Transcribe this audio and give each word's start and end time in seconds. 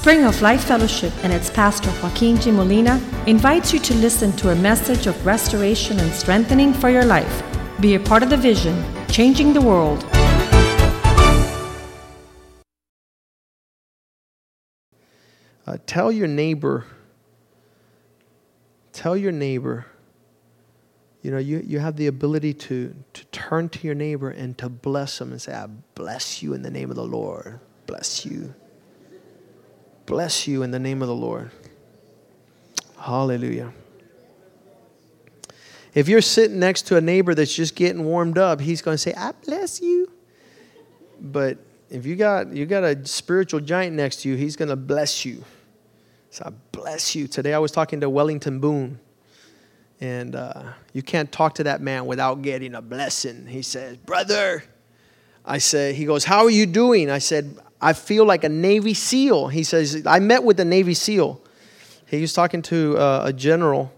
Spring 0.00 0.24
of 0.24 0.40
Life 0.40 0.62
Fellowship 0.62 1.12
and 1.24 1.32
its 1.32 1.50
pastor 1.50 1.90
Joaquin 2.00 2.40
G. 2.40 2.52
Molina 2.52 3.02
invites 3.26 3.72
you 3.72 3.80
to 3.80 3.94
listen 3.94 4.30
to 4.36 4.50
a 4.50 4.54
message 4.54 5.08
of 5.08 5.26
restoration 5.26 5.98
and 5.98 6.12
strengthening 6.12 6.72
for 6.72 6.88
your 6.88 7.04
life. 7.04 7.42
Be 7.80 7.96
a 7.96 8.00
part 8.00 8.22
of 8.22 8.30
the 8.30 8.36
vision, 8.36 8.84
changing 9.08 9.52
the 9.52 9.60
world. 9.60 10.04
Uh, 15.66 15.78
tell 15.84 16.12
your 16.12 16.28
neighbor, 16.28 16.86
tell 18.92 19.16
your 19.16 19.32
neighbor, 19.32 19.84
you 21.22 21.32
know, 21.32 21.38
you, 21.38 21.60
you 21.66 21.80
have 21.80 21.96
the 21.96 22.06
ability 22.06 22.54
to, 22.54 22.94
to 23.14 23.24
turn 23.26 23.68
to 23.70 23.84
your 23.84 23.96
neighbor 23.96 24.30
and 24.30 24.56
to 24.58 24.68
bless 24.68 25.18
them 25.18 25.32
and 25.32 25.42
say, 25.42 25.52
I 25.52 25.66
bless 25.96 26.40
you 26.40 26.54
in 26.54 26.62
the 26.62 26.70
name 26.70 26.88
of 26.88 26.94
the 26.96 27.04
Lord. 27.04 27.58
Bless 27.86 28.24
you. 28.24 28.54
Bless 30.08 30.48
you 30.48 30.62
in 30.62 30.70
the 30.70 30.78
name 30.78 31.02
of 31.02 31.08
the 31.08 31.14
Lord. 31.14 31.50
Hallelujah. 32.98 33.74
If 35.92 36.08
you're 36.08 36.22
sitting 36.22 36.58
next 36.58 36.86
to 36.86 36.96
a 36.96 37.00
neighbor 37.02 37.34
that's 37.34 37.54
just 37.54 37.74
getting 37.74 38.06
warmed 38.06 38.38
up, 38.38 38.58
he's 38.58 38.80
going 38.80 38.94
to 38.94 38.98
say, 38.98 39.12
I 39.12 39.32
bless 39.44 39.82
you. 39.82 40.10
But 41.20 41.58
if 41.90 42.06
you 42.06 42.16
got 42.16 42.54
you 42.54 42.64
got 42.64 42.84
a 42.84 43.04
spiritual 43.04 43.60
giant 43.60 43.96
next 43.96 44.22
to 44.22 44.30
you, 44.30 44.36
he's 44.36 44.56
going 44.56 44.70
to 44.70 44.76
bless 44.76 45.26
you. 45.26 45.44
So 46.30 46.44
I 46.46 46.52
bless 46.72 47.14
you. 47.14 47.28
Today 47.28 47.52
I 47.52 47.58
was 47.58 47.70
talking 47.70 48.00
to 48.00 48.08
Wellington 48.08 48.60
Boone, 48.60 48.98
and 50.00 50.34
uh, 50.34 50.72
you 50.94 51.02
can't 51.02 51.30
talk 51.30 51.54
to 51.56 51.64
that 51.64 51.82
man 51.82 52.06
without 52.06 52.40
getting 52.40 52.74
a 52.74 52.80
blessing. 52.80 53.46
He 53.46 53.60
says, 53.60 53.98
Brother, 53.98 54.64
I 55.44 55.58
said, 55.58 55.96
he 55.96 56.06
goes, 56.06 56.24
How 56.24 56.44
are 56.44 56.50
you 56.50 56.64
doing? 56.64 57.10
I 57.10 57.18
said, 57.18 57.58
I 57.80 57.92
feel 57.92 58.24
like 58.24 58.44
a 58.44 58.48
Navy 58.48 58.94
SEAL. 58.94 59.48
He 59.48 59.62
says, 59.62 60.04
I 60.06 60.18
met 60.18 60.42
with 60.42 60.58
a 60.60 60.64
Navy 60.64 60.94
SEAL. 60.94 61.40
He 62.06 62.20
was 62.20 62.32
talking 62.32 62.62
to 62.62 62.96
uh, 62.98 63.22
a 63.26 63.32
general 63.32 63.92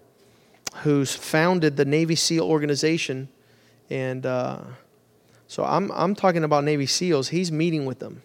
who's 0.83 1.15
founded 1.15 1.77
the 1.77 1.85
Navy 1.85 2.15
SEAL 2.15 2.45
organization. 2.45 3.29
And 3.89 4.27
uh, 4.27 4.61
so 5.47 5.65
I'm, 5.65 5.91
I'm 5.93 6.15
talking 6.15 6.45
about 6.45 6.65
Navy 6.65 6.87
SEALs. 6.87 7.29
He's 7.29 7.51
meeting 7.51 7.87
with 7.87 7.99
them. 7.99 8.23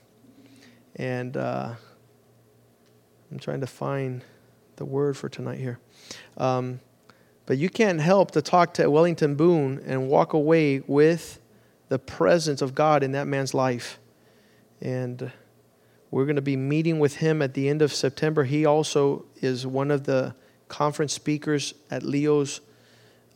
And 0.97 1.38
uh, 1.38 1.73
I'm 3.31 3.40
trying 3.40 3.62
to 3.62 3.67
find 3.67 4.23
the 4.75 4.86
word 4.86 5.17
for 5.17 5.30
tonight 5.30 5.59
here. 5.59 5.80
Um, 6.38 6.80
but 7.45 7.58
you 7.58 7.69
can't 7.69 8.02
help 8.02 8.31
to 8.31 8.42
talk 8.42 8.73
to 8.75 8.90
Wellington 8.90 9.36
Boone 9.36 9.81
and 9.86 10.09
walk 10.09 10.34
away 10.34 10.81
with 10.86 11.40
the 11.90 12.00
presence 12.00 12.62
of 12.62 12.73
God 12.73 13.03
in 13.03 13.12
that 13.12 13.28
man's 13.28 13.53
life. 13.53 14.00
And 14.81 15.31
we're 16.16 16.23
going 16.23 16.38
to 16.38 16.41
be 16.41 16.55
meeting 16.55 16.97
with 16.97 17.17
him 17.17 17.41
at 17.41 17.55
the 17.55 17.67
end 17.67 17.81
of 17.81 17.94
September. 17.94 18.45
He 18.45 18.66
also 18.66 19.25
is 19.41 19.67
one 19.67 19.91
of 19.91 20.05
the 20.05 20.33
conference 20.69 21.11
speakers 21.11 21.73
at 21.91 22.03
Leo's 22.03 22.61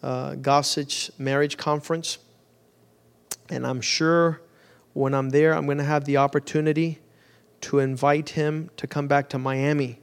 uh, 0.02 0.36
Gossage 0.36 1.09
Marriage 1.19 1.58
Conference. 1.58 2.19
And 3.49 3.67
I'm 3.67 3.81
sure 3.81 4.41
when 4.94 5.13
I'm 5.13 5.31
there, 5.31 5.53
I'm 5.53 5.66
going 5.66 5.80
to 5.80 5.83
have 5.83 6.05
the 6.05 6.16
opportunity 6.16 6.99
to 7.59 7.80
invite 7.80 8.30
him 8.30 8.69
to 8.77 8.88
come 8.88 9.09
back 9.09 9.27
to 9.31 9.38
Miami 9.38 9.99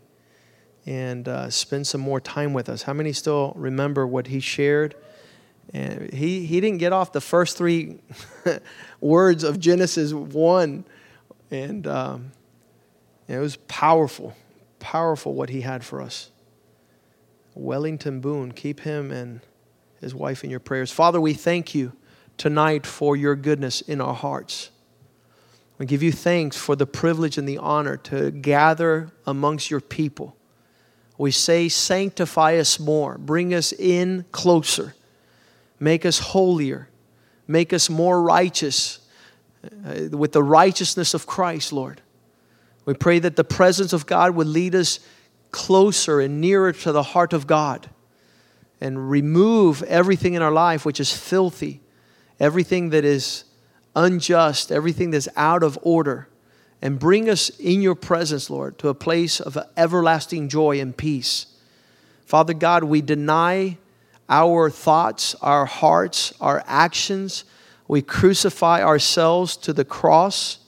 and 0.84 1.26
uh, 1.28 1.48
spend 1.48 1.86
some 1.86 2.02
more 2.02 2.20
time 2.20 2.52
with 2.52 2.68
us. 2.68 2.82
How 2.82 2.92
many 2.92 3.14
still 3.14 3.54
remember 3.56 4.06
what 4.06 4.26
he 4.26 4.38
shared? 4.38 4.94
And 5.72 6.12
he, 6.12 6.44
he 6.44 6.60
didn't 6.60 6.76
get 6.76 6.92
off 6.92 7.10
the 7.12 7.22
first 7.22 7.56
three 7.56 8.00
words 9.00 9.44
of 9.44 9.58
Genesis 9.58 10.12
1. 10.12 10.84
And 11.50 11.86
um, 11.86 12.32
it 13.28 13.38
was 13.38 13.56
powerful, 13.56 14.36
powerful 14.78 15.34
what 15.34 15.50
he 15.50 15.62
had 15.62 15.84
for 15.84 16.00
us. 16.00 16.30
Wellington 17.54 18.20
Boone, 18.20 18.52
keep 18.52 18.80
him 18.80 19.10
and 19.10 19.40
his 20.00 20.14
wife 20.14 20.44
in 20.44 20.50
your 20.50 20.60
prayers. 20.60 20.92
Father, 20.92 21.20
we 21.20 21.32
thank 21.32 21.74
you 21.74 21.92
tonight 22.36 22.86
for 22.86 23.16
your 23.16 23.34
goodness 23.34 23.80
in 23.80 24.00
our 24.00 24.14
hearts. 24.14 24.70
We 25.78 25.86
give 25.86 26.02
you 26.02 26.12
thanks 26.12 26.56
for 26.56 26.76
the 26.76 26.86
privilege 26.86 27.38
and 27.38 27.48
the 27.48 27.58
honor 27.58 27.96
to 27.98 28.30
gather 28.30 29.10
amongst 29.26 29.70
your 29.70 29.80
people. 29.80 30.36
We 31.18 31.30
say, 31.30 31.68
sanctify 31.68 32.56
us 32.56 32.78
more, 32.78 33.16
bring 33.18 33.54
us 33.54 33.72
in 33.72 34.26
closer, 34.32 34.94
make 35.80 36.04
us 36.04 36.18
holier, 36.18 36.88
make 37.46 37.72
us 37.72 37.88
more 37.88 38.22
righteous 38.22 39.00
uh, 39.64 40.16
with 40.16 40.32
the 40.32 40.42
righteousness 40.42 41.14
of 41.14 41.26
Christ, 41.26 41.72
Lord. 41.72 42.02
We 42.86 42.94
pray 42.94 43.18
that 43.18 43.36
the 43.36 43.44
presence 43.44 43.92
of 43.92 44.06
God 44.06 44.34
would 44.36 44.46
lead 44.46 44.74
us 44.74 45.00
closer 45.50 46.20
and 46.20 46.40
nearer 46.40 46.72
to 46.72 46.92
the 46.92 47.02
heart 47.02 47.32
of 47.32 47.46
God 47.46 47.90
and 48.80 49.10
remove 49.10 49.82
everything 49.82 50.34
in 50.34 50.42
our 50.42 50.52
life 50.52 50.86
which 50.86 51.00
is 51.00 51.12
filthy, 51.12 51.80
everything 52.38 52.90
that 52.90 53.04
is 53.04 53.44
unjust, 53.94 54.70
everything 54.70 55.10
that's 55.10 55.28
out 55.36 55.62
of 55.62 55.78
order, 55.82 56.28
and 56.80 56.98
bring 56.98 57.28
us 57.28 57.48
in 57.58 57.82
your 57.82 57.94
presence, 57.94 58.50
Lord, 58.50 58.78
to 58.78 58.88
a 58.88 58.94
place 58.94 59.40
of 59.40 59.58
everlasting 59.76 60.48
joy 60.48 60.78
and 60.78 60.96
peace. 60.96 61.46
Father 62.26 62.54
God, 62.54 62.84
we 62.84 63.00
deny 63.00 63.78
our 64.28 64.70
thoughts, 64.70 65.34
our 65.36 65.64
hearts, 65.64 66.34
our 66.40 66.62
actions. 66.66 67.44
We 67.88 68.02
crucify 68.02 68.82
ourselves 68.82 69.56
to 69.58 69.72
the 69.72 69.84
cross 69.84 70.58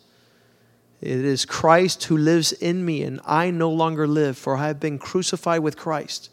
it 1.01 1.25
is 1.25 1.45
Christ 1.45 2.05
who 2.05 2.17
lives 2.17 2.53
in 2.53 2.85
me, 2.85 3.03
and 3.03 3.21
I 3.25 3.51
no 3.51 3.71
longer 3.71 4.07
live, 4.07 4.37
for 4.37 4.57
I 4.57 4.67
have 4.67 4.81
been 4.81 4.99
crucified 4.99 5.61
with 5.61 5.77
Christ. 5.77 6.31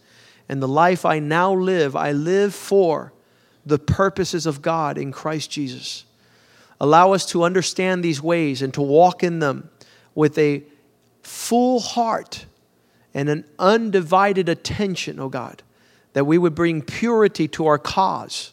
And 0.49 0.61
the 0.61 0.67
life 0.67 1.05
I 1.05 1.19
now 1.19 1.53
live, 1.53 1.95
I 1.95 2.11
live 2.11 2.53
for 2.53 3.13
the 3.65 3.79
purposes 3.79 4.45
of 4.45 4.61
God 4.61 4.97
in 4.97 5.11
Christ 5.11 5.51
Jesus. 5.51 6.05
Allow 6.79 7.13
us 7.13 7.25
to 7.27 7.43
understand 7.43 8.03
these 8.03 8.21
ways 8.21 8.61
and 8.61 8.73
to 8.73 8.81
walk 8.81 9.23
in 9.23 9.39
them 9.39 9.69
with 10.13 10.37
a 10.37 10.63
full 11.21 11.79
heart 11.79 12.45
and 13.13 13.29
an 13.29 13.45
undivided 13.57 14.49
attention, 14.49 15.19
O 15.19 15.23
oh 15.23 15.29
God, 15.29 15.63
that 16.13 16.25
we 16.25 16.37
would 16.37 16.53
bring 16.55 16.81
purity 16.81 17.47
to 17.49 17.65
our 17.67 17.77
cause, 17.77 18.51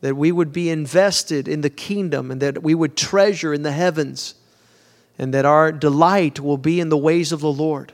that 0.00 0.16
we 0.16 0.30
would 0.30 0.52
be 0.52 0.70
invested 0.70 1.48
in 1.48 1.62
the 1.62 1.70
kingdom, 1.70 2.30
and 2.30 2.42
that 2.42 2.62
we 2.62 2.74
would 2.74 2.96
treasure 2.96 3.54
in 3.54 3.62
the 3.62 3.72
heavens 3.72 4.34
and 5.18 5.32
that 5.32 5.44
our 5.44 5.72
delight 5.72 6.40
will 6.40 6.58
be 6.58 6.80
in 6.80 6.88
the 6.88 6.96
ways 6.96 7.32
of 7.32 7.40
the 7.40 7.52
Lord, 7.52 7.92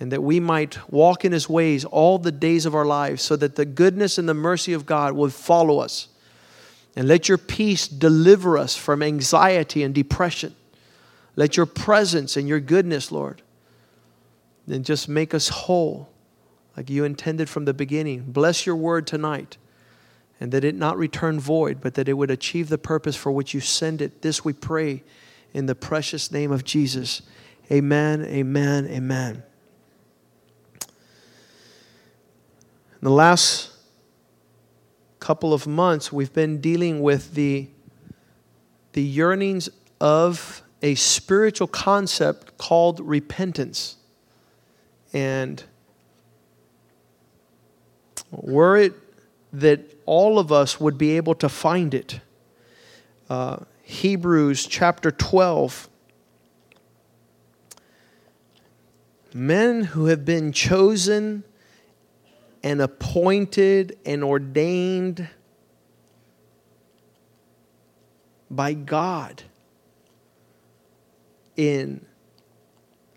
and 0.00 0.10
that 0.10 0.22
we 0.22 0.40
might 0.40 0.78
walk 0.90 1.24
in 1.24 1.32
His 1.32 1.48
ways 1.48 1.84
all 1.84 2.18
the 2.18 2.32
days 2.32 2.66
of 2.66 2.74
our 2.74 2.84
lives, 2.84 3.22
so 3.22 3.36
that 3.36 3.56
the 3.56 3.64
goodness 3.64 4.18
and 4.18 4.28
the 4.28 4.34
mercy 4.34 4.72
of 4.72 4.86
God 4.86 5.12
will 5.14 5.30
follow 5.30 5.78
us. 5.78 6.08
And 6.96 7.08
let 7.08 7.28
your 7.28 7.38
peace 7.38 7.88
deliver 7.88 8.58
us 8.58 8.76
from 8.76 9.02
anxiety 9.02 9.82
and 9.82 9.94
depression. 9.94 10.54
Let 11.36 11.56
your 11.56 11.66
presence 11.66 12.36
and 12.36 12.46
your 12.46 12.60
goodness, 12.60 13.10
Lord, 13.10 13.40
and 14.66 14.84
just 14.84 15.08
make 15.08 15.32
us 15.32 15.48
whole 15.48 16.10
like 16.76 16.90
you 16.90 17.04
intended 17.04 17.48
from 17.48 17.64
the 17.64 17.74
beginning. 17.74 18.24
Bless 18.28 18.66
your 18.66 18.76
word 18.76 19.06
tonight, 19.06 19.56
and 20.40 20.52
that 20.52 20.64
it 20.64 20.74
not 20.74 20.98
return 20.98 21.38
void, 21.38 21.80
but 21.80 21.94
that 21.94 22.08
it 22.08 22.14
would 22.14 22.30
achieve 22.30 22.68
the 22.68 22.78
purpose 22.78 23.16
for 23.16 23.30
which 23.30 23.54
you 23.54 23.60
send 23.60 24.02
it. 24.02 24.22
This 24.22 24.44
we 24.44 24.52
pray 24.52 25.02
in 25.54 25.66
the 25.66 25.74
precious 25.74 26.30
name 26.30 26.52
of 26.52 26.64
Jesus. 26.64 27.22
Amen, 27.70 28.24
amen, 28.24 28.86
amen. 28.86 29.42
In 33.00 33.06
the 33.06 33.10
last 33.10 33.70
couple 35.18 35.52
of 35.52 35.66
months, 35.66 36.12
we've 36.12 36.32
been 36.32 36.60
dealing 36.60 37.00
with 37.00 37.34
the, 37.34 37.68
the 38.92 39.02
yearnings 39.02 39.68
of 40.00 40.62
a 40.82 40.94
spiritual 40.96 41.68
concept 41.68 42.58
called 42.58 43.00
repentance. 43.00 43.96
And 45.12 45.62
were 48.30 48.76
it 48.76 48.94
that 49.52 49.80
all 50.06 50.38
of 50.38 50.50
us 50.50 50.80
would 50.80 50.98
be 50.98 51.16
able 51.16 51.34
to 51.36 51.48
find 51.48 51.94
it, 51.94 52.20
uh, 53.28 53.58
Hebrews 53.92 54.66
chapter 54.66 55.10
12. 55.10 55.88
Men 59.34 59.84
who 59.84 60.06
have 60.06 60.24
been 60.24 60.50
chosen 60.52 61.44
and 62.62 62.80
appointed 62.80 63.98
and 64.06 64.24
ordained 64.24 65.28
by 68.50 68.72
God 68.72 69.42
in 71.56 72.06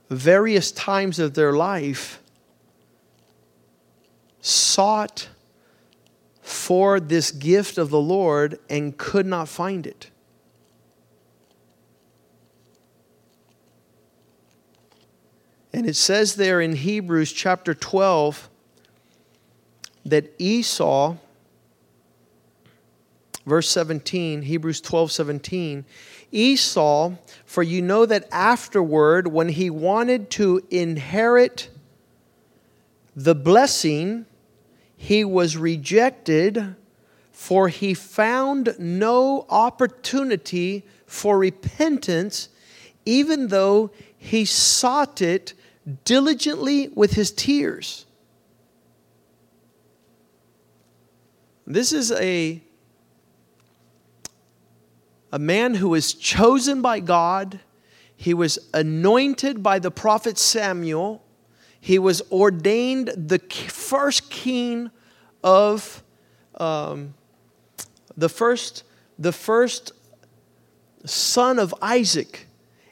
various 0.10 0.74
times 0.74 1.20
of 1.20 1.36
their 1.36 1.54
life 1.54 2.22
sought 4.42 5.30
for 6.42 7.00
this 7.00 7.32
gift 7.32 7.78
of 7.78 7.90
the 7.90 8.02
Lord 8.02 8.60
and 8.70 8.98
could 8.98 9.26
not 9.26 9.48
find 9.48 9.88
it. 9.88 10.12
And 15.76 15.86
it 15.86 15.98
says 15.98 16.36
there 16.36 16.62
in 16.62 16.74
Hebrews 16.74 17.34
chapter 17.34 17.74
12 17.74 18.50
that 20.06 20.34
Esau, 20.40 21.18
verse 23.46 23.68
17, 23.68 24.44
Hebrews 24.44 24.80
12 24.80 25.12
17, 25.12 25.86
Esau, 26.32 27.16
for 27.46 27.62
you 27.62 27.82
know 27.82 28.06
that 28.06 28.26
afterward, 28.32 29.28
when 29.28 29.50
he 29.50 29.70
wanted 29.70 30.30
to 30.30 30.66
inherit 30.72 31.68
the 33.14 33.36
blessing, 33.36 34.26
he 34.96 35.26
was 35.26 35.58
rejected, 35.58 36.78
for 37.34 37.68
he 37.68 37.94
found 37.94 38.78
no 38.80 39.46
opportunity 39.50 40.86
for 41.06 41.38
repentance, 41.38 42.48
even 43.06 43.50
though 43.50 43.92
he 44.18 44.46
sought 44.46 45.22
it 45.22 45.54
diligently 46.04 46.88
with 46.90 47.14
his 47.14 47.32
tears. 47.32 48.06
This 51.68 51.92
is 51.92 52.12
a, 52.12 52.62
a 55.32 55.40
man 55.40 55.76
who 55.76 55.90
was 55.90 56.14
chosen 56.14 56.82
by 56.82 57.00
God. 57.00 57.60
He 58.16 58.34
was 58.34 58.60
anointed 58.74 59.62
by 59.62 59.80
the 59.80 59.92
prophet 59.92 60.38
Samuel. 60.38 61.24
He 61.80 62.00
was 62.00 62.22
ordained 62.32 63.10
the 63.16 63.40
first 63.70 64.30
king 64.30 64.92
of 65.44 66.04
um, 66.56 67.14
the 68.18 68.30
first 68.30 68.84
the 69.18 69.32
first 69.32 69.94
son 71.06 71.60
of 71.60 71.74
Isaac. 71.82 72.48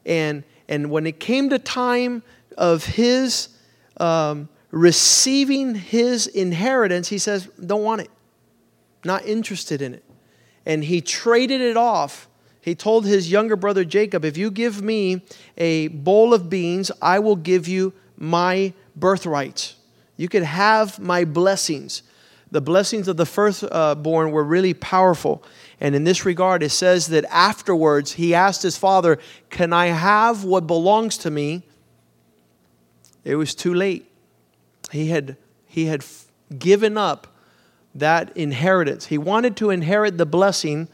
And, 0.05 0.43
and 0.67 0.89
when 0.89 1.05
it 1.05 1.19
came 1.19 1.49
to 1.49 1.59
time 1.59 2.23
of 2.53 2.85
his 2.85 3.49
um, 3.97 4.49
receiving 4.71 5.75
his 5.75 6.27
inheritance, 6.27 7.07
he 7.07 7.17
says, 7.17 7.47
Don't 7.63 7.83
want 7.83 8.01
it, 8.01 8.11
not 9.05 9.25
interested 9.25 9.81
in 9.81 9.93
it. 9.93 10.03
And 10.65 10.83
he 10.83 11.01
traded 11.01 11.61
it 11.61 11.77
off. 11.77 12.27
He 12.61 12.75
told 12.75 13.05
his 13.05 13.29
younger 13.29 13.55
brother 13.55 13.83
Jacob, 13.83 14.23
If 14.23 14.37
you 14.37 14.49
give 14.49 14.81
me 14.81 15.23
a 15.57 15.89
bowl 15.89 16.33
of 16.33 16.49
beans, 16.49 16.91
I 17.01 17.19
will 17.19 17.35
give 17.35 17.67
you 17.67 17.93
my 18.17 18.73
birthright. 18.95 19.75
You 20.17 20.29
could 20.29 20.43
have 20.43 20.99
my 20.99 21.25
blessings. 21.25 22.03
The 22.51 22.61
blessings 22.61 23.07
of 23.07 23.17
the 23.17 23.25
firstborn 23.25 24.31
were 24.31 24.43
really 24.43 24.73
powerful. 24.73 25.43
And 25.81 25.95
in 25.95 26.03
this 26.03 26.23
regard, 26.23 26.63
it 26.63 26.69
says 26.69 27.07
that 27.07 27.25
afterwards 27.25 28.13
he 28.13 28.33
asked 28.33 28.61
his 28.63 28.77
father, 28.77 29.19
Can 29.49 29.73
I 29.73 29.87
have 29.87 30.43
what 30.43 30.67
belongs 30.67 31.17
to 31.19 31.31
me? 31.31 31.63
It 33.23 33.35
was 33.35 33.55
too 33.55 33.73
late. 33.73 34.09
He 34.91 35.07
had, 35.07 35.37
he 35.65 35.85
had 35.85 36.05
given 36.57 36.97
up 36.97 37.27
that 37.95 38.35
inheritance. 38.35 39.07
He 39.07 39.17
wanted 39.17 39.55
to 39.57 39.69
inherit 39.69 40.17
the 40.17 40.25
blessing, 40.25 40.87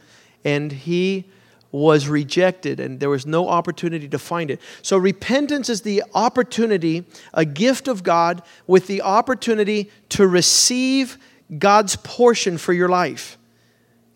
and 0.43 0.71
he 0.71 1.25
was 1.71 2.07
rejected, 2.07 2.79
and 2.79 2.99
there 2.99 3.09
was 3.09 3.25
no 3.25 3.47
opportunity 3.47 4.07
to 4.07 4.19
find 4.19 4.49
it. 4.49 4.59
So, 4.81 4.97
repentance 4.97 5.69
is 5.69 5.81
the 5.81 6.03
opportunity, 6.15 7.05
a 7.33 7.45
gift 7.45 7.87
of 7.87 8.03
God, 8.03 8.41
with 8.65 8.87
the 8.87 9.01
opportunity 9.01 9.91
to 10.09 10.27
receive 10.27 11.17
God's 11.57 11.95
portion 11.97 12.57
for 12.57 12.73
your 12.73 12.89
life. 12.89 13.37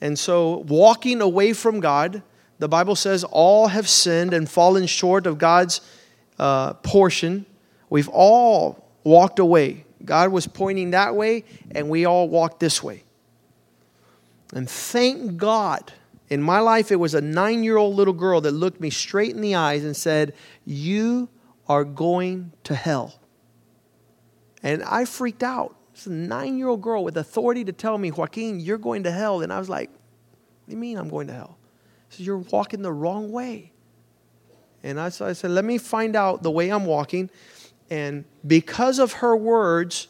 And 0.01 0.18
so, 0.18 0.66
walking 0.68 1.21
away 1.21 1.54
from 1.54 1.80
God, 1.80 2.24
the 2.59 2.68
Bible 2.68 2.95
says 2.95 3.24
all 3.24 3.68
have 3.68 3.88
sinned 3.88 4.33
and 4.33 4.50
fallen 4.50 4.88
short 4.88 5.27
of 5.27 5.38
God's 5.38 5.81
uh, 6.39 6.74
portion. 6.74 7.45
We've 7.94 8.10
all 8.10 8.84
walked 9.04 9.38
away. 9.38 9.86
God 10.04 10.31
was 10.31 10.48
pointing 10.48 10.90
that 10.92 11.16
way, 11.16 11.44
and 11.75 11.92
we 11.92 12.06
all 12.06 12.28
walked 12.28 12.60
this 12.60 12.81
way. 12.81 13.04
And 14.51 14.68
thank 14.68 15.38
God, 15.38 15.94
in 16.28 16.42
my 16.42 16.60
life, 16.60 16.92
it 16.92 16.95
was 16.95 17.13
a 17.13 17.22
nine 17.22 17.63
year 17.63 17.78
old 17.78 17.95
little 17.95 18.16
girl 18.16 18.42
that 18.42 18.51
looked 18.51 18.81
me 18.81 18.90
straight 18.90 19.36
in 19.36 19.42
the 19.42 19.54
eyes 19.54 19.84
and 19.84 19.95
said, 19.95 20.34
You 20.66 21.30
are 21.68 21.84
going 21.84 22.54
to 22.63 22.74
hell. 22.74 23.19
And 24.63 24.81
I 24.81 25.06
freaked 25.06 25.44
out. 25.44 25.75
It's 25.94 26.07
a 26.07 26.12
nine 26.12 26.57
year 26.57 26.69
old 26.69 26.81
girl 26.81 27.04
with 27.04 27.16
authority 27.16 27.63
to 27.66 27.74
tell 27.74 28.00
me, 28.00 28.10
Joaquin, 28.10 28.60
you're 28.60 28.80
going 28.80 29.04
to 29.04 29.12
hell. 29.12 29.44
And 29.44 29.54
I 29.54 29.60
was 29.60 29.69
like, 29.69 29.92
What 29.92 30.66
do 30.66 30.72
you 30.72 30.80
mean 30.80 30.98
I'm 30.98 31.10
going 31.10 31.28
to 31.28 31.34
hell? 31.34 31.60
She 32.10 32.18
said, 32.18 32.25
You're 32.25 32.38
walking 32.40 32.81
the 32.81 32.92
wrong 32.92 33.31
way. 33.31 33.72
And 34.81 35.00
I 35.00 35.10
said, 35.10 35.51
Let 35.51 35.63
me 35.63 35.78
find 35.78 36.16
out 36.16 36.42
the 36.42 36.50
way 36.50 36.69
I'm 36.72 36.86
walking. 36.86 37.30
And 37.89 38.25
because 38.45 39.00
of 39.00 39.13
her 39.13 39.35
words, 39.35 40.07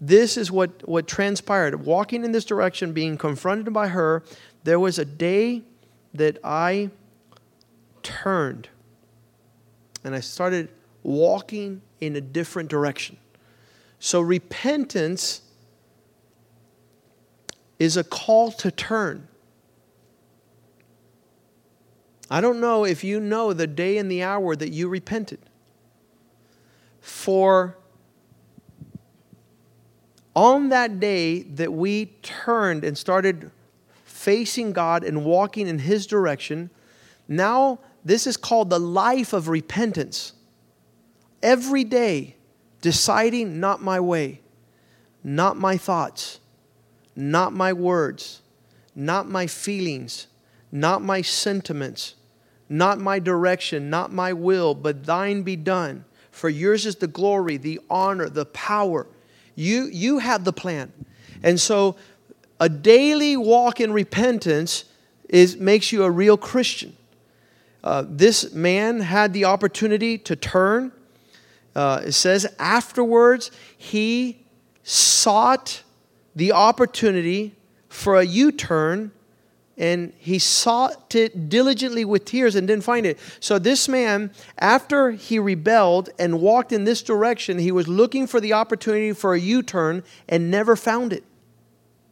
this 0.00 0.36
is 0.36 0.50
what, 0.50 0.86
what 0.88 1.06
transpired. 1.06 1.84
Walking 1.84 2.24
in 2.24 2.32
this 2.32 2.44
direction, 2.44 2.92
being 2.92 3.16
confronted 3.16 3.72
by 3.72 3.88
her, 3.88 4.24
there 4.64 4.80
was 4.80 4.98
a 4.98 5.04
day 5.04 5.62
that 6.14 6.38
I 6.42 6.90
turned 8.02 8.68
and 10.04 10.14
I 10.14 10.20
started 10.20 10.68
walking 11.02 11.82
in 12.00 12.16
a 12.16 12.20
different 12.20 12.68
direction. 12.68 13.16
So, 13.98 14.20
repentance 14.20 15.42
is 17.78 17.96
a 17.96 18.04
call 18.04 18.50
to 18.52 18.70
turn. 18.70 19.28
I 22.30 22.40
don't 22.40 22.60
know 22.60 22.84
if 22.84 23.04
you 23.04 23.20
know 23.20 23.52
the 23.52 23.66
day 23.66 23.98
and 23.98 24.10
the 24.10 24.22
hour 24.22 24.56
that 24.56 24.70
you 24.70 24.88
repented. 24.88 25.38
For 27.02 27.76
on 30.34 30.70
that 30.70 31.00
day 31.00 31.42
that 31.42 31.72
we 31.72 32.06
turned 32.22 32.84
and 32.84 32.96
started 32.96 33.50
facing 34.04 34.72
God 34.72 35.02
and 35.04 35.24
walking 35.24 35.66
in 35.66 35.80
His 35.80 36.06
direction, 36.06 36.70
now 37.28 37.80
this 38.04 38.26
is 38.26 38.36
called 38.36 38.70
the 38.70 38.78
life 38.78 39.32
of 39.32 39.48
repentance. 39.48 40.32
Every 41.42 41.82
day, 41.82 42.36
deciding 42.80 43.58
not 43.58 43.82
my 43.82 43.98
way, 43.98 44.40
not 45.24 45.56
my 45.56 45.76
thoughts, 45.76 46.38
not 47.16 47.52
my 47.52 47.72
words, 47.72 48.42
not 48.94 49.28
my 49.28 49.48
feelings, 49.48 50.28
not 50.70 51.02
my 51.02 51.20
sentiments, 51.20 52.14
not 52.68 53.00
my 53.00 53.18
direction, 53.18 53.90
not 53.90 54.12
my 54.12 54.32
will, 54.32 54.74
but 54.74 55.04
thine 55.04 55.42
be 55.42 55.56
done. 55.56 56.04
For 56.32 56.48
yours 56.48 56.84
is 56.84 56.96
the 56.96 57.06
glory, 57.06 57.56
the 57.56 57.80
honor, 57.88 58.28
the 58.28 58.46
power. 58.46 59.06
You, 59.54 59.84
you 59.84 60.18
have 60.18 60.42
the 60.44 60.52
plan. 60.52 60.92
And 61.44 61.60
so 61.60 61.94
a 62.58 62.68
daily 62.68 63.36
walk 63.36 63.80
in 63.80 63.92
repentance 63.92 64.84
is, 65.28 65.56
makes 65.56 65.92
you 65.92 66.02
a 66.02 66.10
real 66.10 66.36
Christian. 66.36 66.96
Uh, 67.84 68.04
this 68.08 68.52
man 68.52 69.00
had 69.00 69.32
the 69.32 69.44
opportunity 69.44 70.18
to 70.18 70.34
turn 70.34 70.90
uh, 71.74 72.02
it 72.04 72.12
says, 72.12 72.46
afterwards, 72.58 73.50
he 73.76 74.44
sought 74.82 75.82
the 76.34 76.52
opportunity 76.52 77.54
for 77.88 78.18
a 78.18 78.24
U 78.24 78.52
turn 78.52 79.12
and 79.78 80.12
he 80.18 80.38
sought 80.38 81.14
it 81.14 81.48
diligently 81.48 82.04
with 82.04 82.24
tears 82.24 82.54
and 82.54 82.68
didn't 82.68 82.84
find 82.84 83.06
it. 83.06 83.18
So, 83.40 83.58
this 83.58 83.88
man, 83.88 84.30
after 84.58 85.12
he 85.12 85.38
rebelled 85.38 86.10
and 86.18 86.40
walked 86.40 86.72
in 86.72 86.84
this 86.84 87.02
direction, 87.02 87.58
he 87.58 87.72
was 87.72 87.88
looking 87.88 88.26
for 88.26 88.40
the 88.40 88.52
opportunity 88.52 89.12
for 89.12 89.34
a 89.34 89.40
U 89.40 89.62
turn 89.62 90.02
and 90.28 90.50
never 90.50 90.76
found 90.76 91.12
it. 91.12 91.24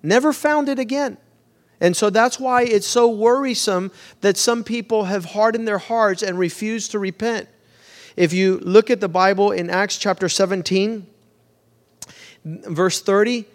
Never 0.02 0.32
found 0.32 0.68
it 0.68 0.78
again. 0.78 1.18
And 1.80 1.96
so 1.96 2.10
that's 2.10 2.38
why 2.38 2.62
it's 2.62 2.86
so 2.86 3.08
worrisome 3.08 3.90
that 4.20 4.36
some 4.36 4.64
people 4.64 5.04
have 5.04 5.24
hardened 5.26 5.66
their 5.66 5.78
hearts 5.78 6.22
and 6.22 6.38
refuse 6.38 6.88
to 6.88 6.98
repent. 6.98 7.48
If 8.16 8.32
you 8.32 8.58
look 8.58 8.90
at 8.90 9.00
the 9.00 9.08
Bible 9.08 9.50
in 9.50 9.70
Acts 9.70 9.96
chapter 9.96 10.28
17, 10.28 11.06
verse 12.44 13.00
30, 13.00 13.46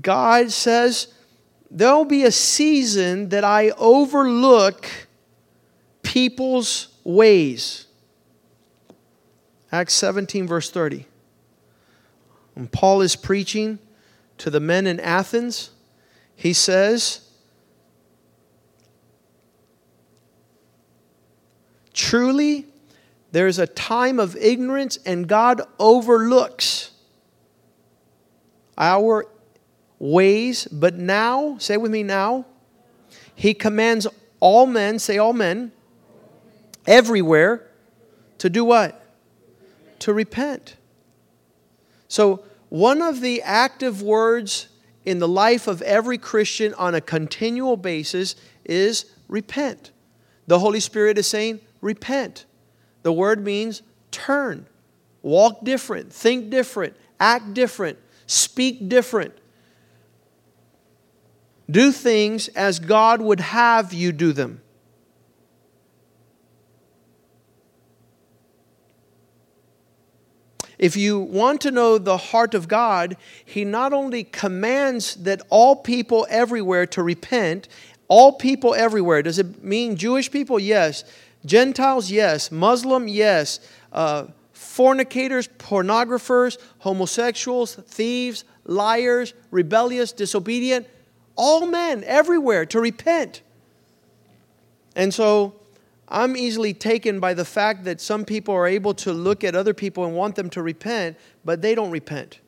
God 0.00 0.50
says, 0.50 1.08
There'll 1.70 2.04
be 2.04 2.24
a 2.24 2.32
season 2.32 3.28
that 3.28 3.44
I 3.44 3.70
overlook 3.70 4.88
people's 6.02 6.88
ways. 7.04 7.86
Acts 9.70 9.94
17, 9.94 10.46
verse 10.46 10.70
30. 10.70 11.06
When 12.54 12.68
Paul 12.68 13.02
is 13.02 13.16
preaching 13.16 13.78
to 14.38 14.50
the 14.50 14.60
men 14.60 14.86
in 14.86 14.98
Athens, 15.00 15.70
he 16.34 16.52
says, 16.52 17.20
Truly, 21.92 22.66
there's 23.32 23.58
a 23.58 23.66
time 23.66 24.18
of 24.18 24.36
ignorance, 24.36 24.98
and 25.04 25.28
God 25.28 25.60
overlooks 25.78 26.92
our 28.78 29.26
ways. 29.98 30.66
But 30.66 30.96
now, 30.96 31.56
say 31.58 31.76
with 31.76 31.90
me 31.90 32.02
now, 32.02 32.46
He 33.34 33.54
commands 33.54 34.06
all 34.40 34.66
men, 34.66 34.98
say 34.98 35.18
all 35.18 35.32
men, 35.32 35.72
everywhere, 36.86 37.66
to 38.38 38.48
do 38.48 38.64
what? 38.64 39.04
To 40.00 40.12
repent. 40.12 40.76
So, 42.08 42.44
one 42.68 43.02
of 43.02 43.20
the 43.20 43.42
active 43.42 44.02
words 44.02 44.68
in 45.04 45.18
the 45.18 45.28
life 45.28 45.66
of 45.66 45.80
every 45.82 46.18
Christian 46.18 46.74
on 46.74 46.94
a 46.94 47.00
continual 47.00 47.76
basis 47.76 48.36
is 48.64 49.06
repent. 49.26 49.90
The 50.46 50.58
Holy 50.58 50.80
Spirit 50.80 51.18
is 51.18 51.26
saying, 51.26 51.60
repent. 51.80 52.44
The 53.02 53.12
word 53.12 53.42
means 53.42 53.82
turn, 54.10 54.66
walk 55.22 55.64
different, 55.64 56.12
think 56.12 56.50
different, 56.50 56.94
act 57.20 57.54
different, 57.54 57.98
speak 58.26 58.88
different. 58.88 59.34
Do 61.70 61.92
things 61.92 62.48
as 62.48 62.78
God 62.78 63.20
would 63.20 63.40
have 63.40 63.92
you 63.92 64.12
do 64.12 64.32
them. 64.32 64.62
If 70.78 70.96
you 70.96 71.18
want 71.18 71.60
to 71.62 71.70
know 71.72 71.98
the 71.98 72.16
heart 72.16 72.54
of 72.54 72.68
God, 72.68 73.16
He 73.44 73.64
not 73.64 73.92
only 73.92 74.24
commands 74.24 75.16
that 75.16 75.42
all 75.50 75.76
people 75.76 76.26
everywhere 76.30 76.86
to 76.86 77.02
repent, 77.02 77.68
all 78.06 78.32
people 78.32 78.74
everywhere. 78.74 79.22
Does 79.22 79.38
it 79.38 79.62
mean 79.62 79.96
Jewish 79.96 80.30
people? 80.30 80.58
Yes. 80.58 81.04
Gentiles? 81.44 82.10
Yes. 82.10 82.52
Muslim? 82.52 83.08
Yes. 83.08 83.60
Uh, 83.92 84.26
fornicators, 84.52 85.48
pornographers, 85.48 86.58
homosexuals, 86.78 87.74
thieves, 87.74 88.44
liars, 88.64 89.34
rebellious, 89.50 90.12
disobedient, 90.12 90.86
all 91.38 91.66
men 91.66 92.04
everywhere 92.04 92.66
to 92.66 92.80
repent. 92.80 93.40
And 94.94 95.14
so 95.14 95.54
I'm 96.08 96.36
easily 96.36 96.74
taken 96.74 97.20
by 97.20 97.32
the 97.32 97.44
fact 97.44 97.84
that 97.84 98.00
some 98.00 98.24
people 98.24 98.54
are 98.54 98.66
able 98.66 98.92
to 98.94 99.12
look 99.12 99.44
at 99.44 99.54
other 99.54 99.72
people 99.72 100.04
and 100.04 100.14
want 100.14 100.34
them 100.34 100.50
to 100.50 100.62
repent, 100.62 101.16
but 101.44 101.62
they 101.62 101.74
don't 101.74 101.92
repent. 101.92 102.40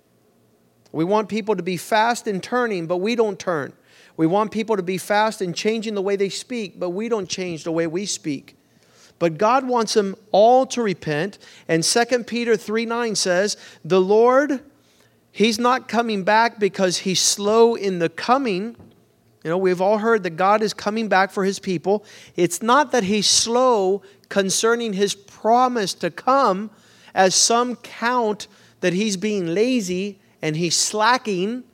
We 0.92 1.04
want 1.04 1.28
people 1.28 1.54
to 1.54 1.62
be 1.62 1.76
fast 1.76 2.26
in 2.26 2.40
turning, 2.40 2.86
but 2.86 2.96
we 2.96 3.14
don't 3.14 3.38
turn. 3.38 3.72
We 4.16 4.26
want 4.26 4.50
people 4.50 4.76
to 4.76 4.82
be 4.82 4.98
fast 4.98 5.40
in 5.40 5.54
changing 5.54 5.94
the 5.94 6.02
way 6.02 6.16
they 6.16 6.28
speak, 6.28 6.80
but 6.80 6.90
we 6.90 7.08
don't 7.08 7.28
change 7.28 7.64
the 7.64 7.72
way 7.72 7.86
we 7.86 8.06
speak. 8.06 8.56
But 9.20 9.38
God 9.38 9.68
wants 9.68 9.94
them 9.94 10.16
all 10.32 10.66
to 10.66 10.82
repent. 10.82 11.38
And 11.68 11.84
2 11.84 12.24
Peter 12.24 12.56
3 12.56 12.86
9 12.86 13.14
says, 13.14 13.56
The 13.84 14.00
Lord, 14.00 14.60
He's 15.32 15.58
not 15.58 15.88
coming 15.88 16.24
back 16.24 16.58
because 16.58 16.98
He's 16.98 17.20
slow 17.20 17.74
in 17.74 17.98
the 17.98 18.08
coming 18.08 18.76
you 19.42 19.48
know, 19.48 19.56
we've 19.56 19.80
all 19.80 19.98
heard 19.98 20.22
that 20.24 20.30
God 20.30 20.62
is 20.62 20.74
coming 20.74 21.08
back 21.08 21.30
for 21.30 21.44
his 21.44 21.58
people. 21.58 22.04
It's 22.36 22.62
not 22.62 22.92
that 22.92 23.04
he's 23.04 23.26
slow 23.26 24.02
concerning 24.28 24.92
his 24.92 25.14
promise 25.14 25.94
to 25.94 26.10
come, 26.10 26.70
as 27.14 27.34
some 27.34 27.76
count 27.76 28.46
that 28.80 28.92
he's 28.92 29.16
being 29.16 29.46
lazy 29.54 30.20
and 30.42 30.56
he's 30.56 30.76
slacking, 30.76 31.64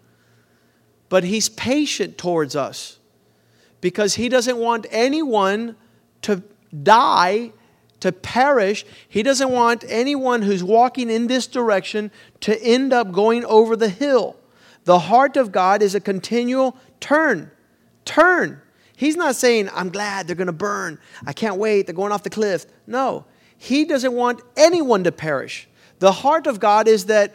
but 1.08 1.24
he's 1.24 1.48
patient 1.48 2.16
towards 2.16 2.56
us 2.56 2.98
because 3.80 4.14
he 4.14 4.28
doesn't 4.28 4.56
want 4.56 4.86
anyone 4.90 5.76
to 6.22 6.42
die, 6.82 7.52
to 8.00 8.12
perish. 8.12 8.84
He 9.08 9.22
doesn't 9.22 9.50
want 9.50 9.84
anyone 9.88 10.42
who's 10.42 10.62
walking 10.62 11.10
in 11.10 11.26
this 11.26 11.46
direction 11.46 12.10
to 12.40 12.60
end 12.62 12.92
up 12.92 13.12
going 13.12 13.44
over 13.44 13.76
the 13.76 13.88
hill. 13.88 14.36
The 14.84 14.98
heart 15.00 15.36
of 15.36 15.52
God 15.52 15.82
is 15.82 15.94
a 15.94 16.00
continual 16.00 16.76
turn 17.00 17.50
Turn. 18.06 18.62
He's 18.96 19.16
not 19.16 19.34
saying, 19.34 19.68
I'm 19.74 19.90
glad 19.90 20.26
they're 20.26 20.36
going 20.36 20.46
to 20.46 20.52
burn. 20.52 20.98
I 21.26 21.34
can't 21.34 21.56
wait. 21.56 21.86
They're 21.86 21.94
going 21.94 22.12
off 22.12 22.22
the 22.22 22.30
cliff. 22.30 22.64
No. 22.86 23.26
He 23.58 23.84
doesn't 23.84 24.14
want 24.14 24.40
anyone 24.56 25.04
to 25.04 25.12
perish. 25.12 25.68
The 25.98 26.12
heart 26.12 26.46
of 26.46 26.58
God 26.60 26.88
is 26.88 27.06
that 27.06 27.34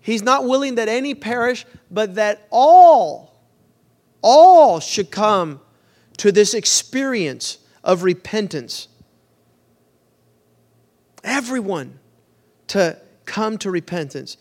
He's 0.00 0.22
not 0.22 0.44
willing 0.44 0.76
that 0.76 0.88
any 0.88 1.14
perish, 1.14 1.66
but 1.90 2.14
that 2.14 2.46
all, 2.50 3.40
all 4.22 4.78
should 4.78 5.10
come 5.10 5.60
to 6.18 6.30
this 6.30 6.54
experience 6.54 7.58
of 7.82 8.04
repentance. 8.04 8.86
Everyone 11.26 11.98
to 12.68 12.96
come 13.24 13.58
to 13.58 13.70
repentance. 13.70 14.36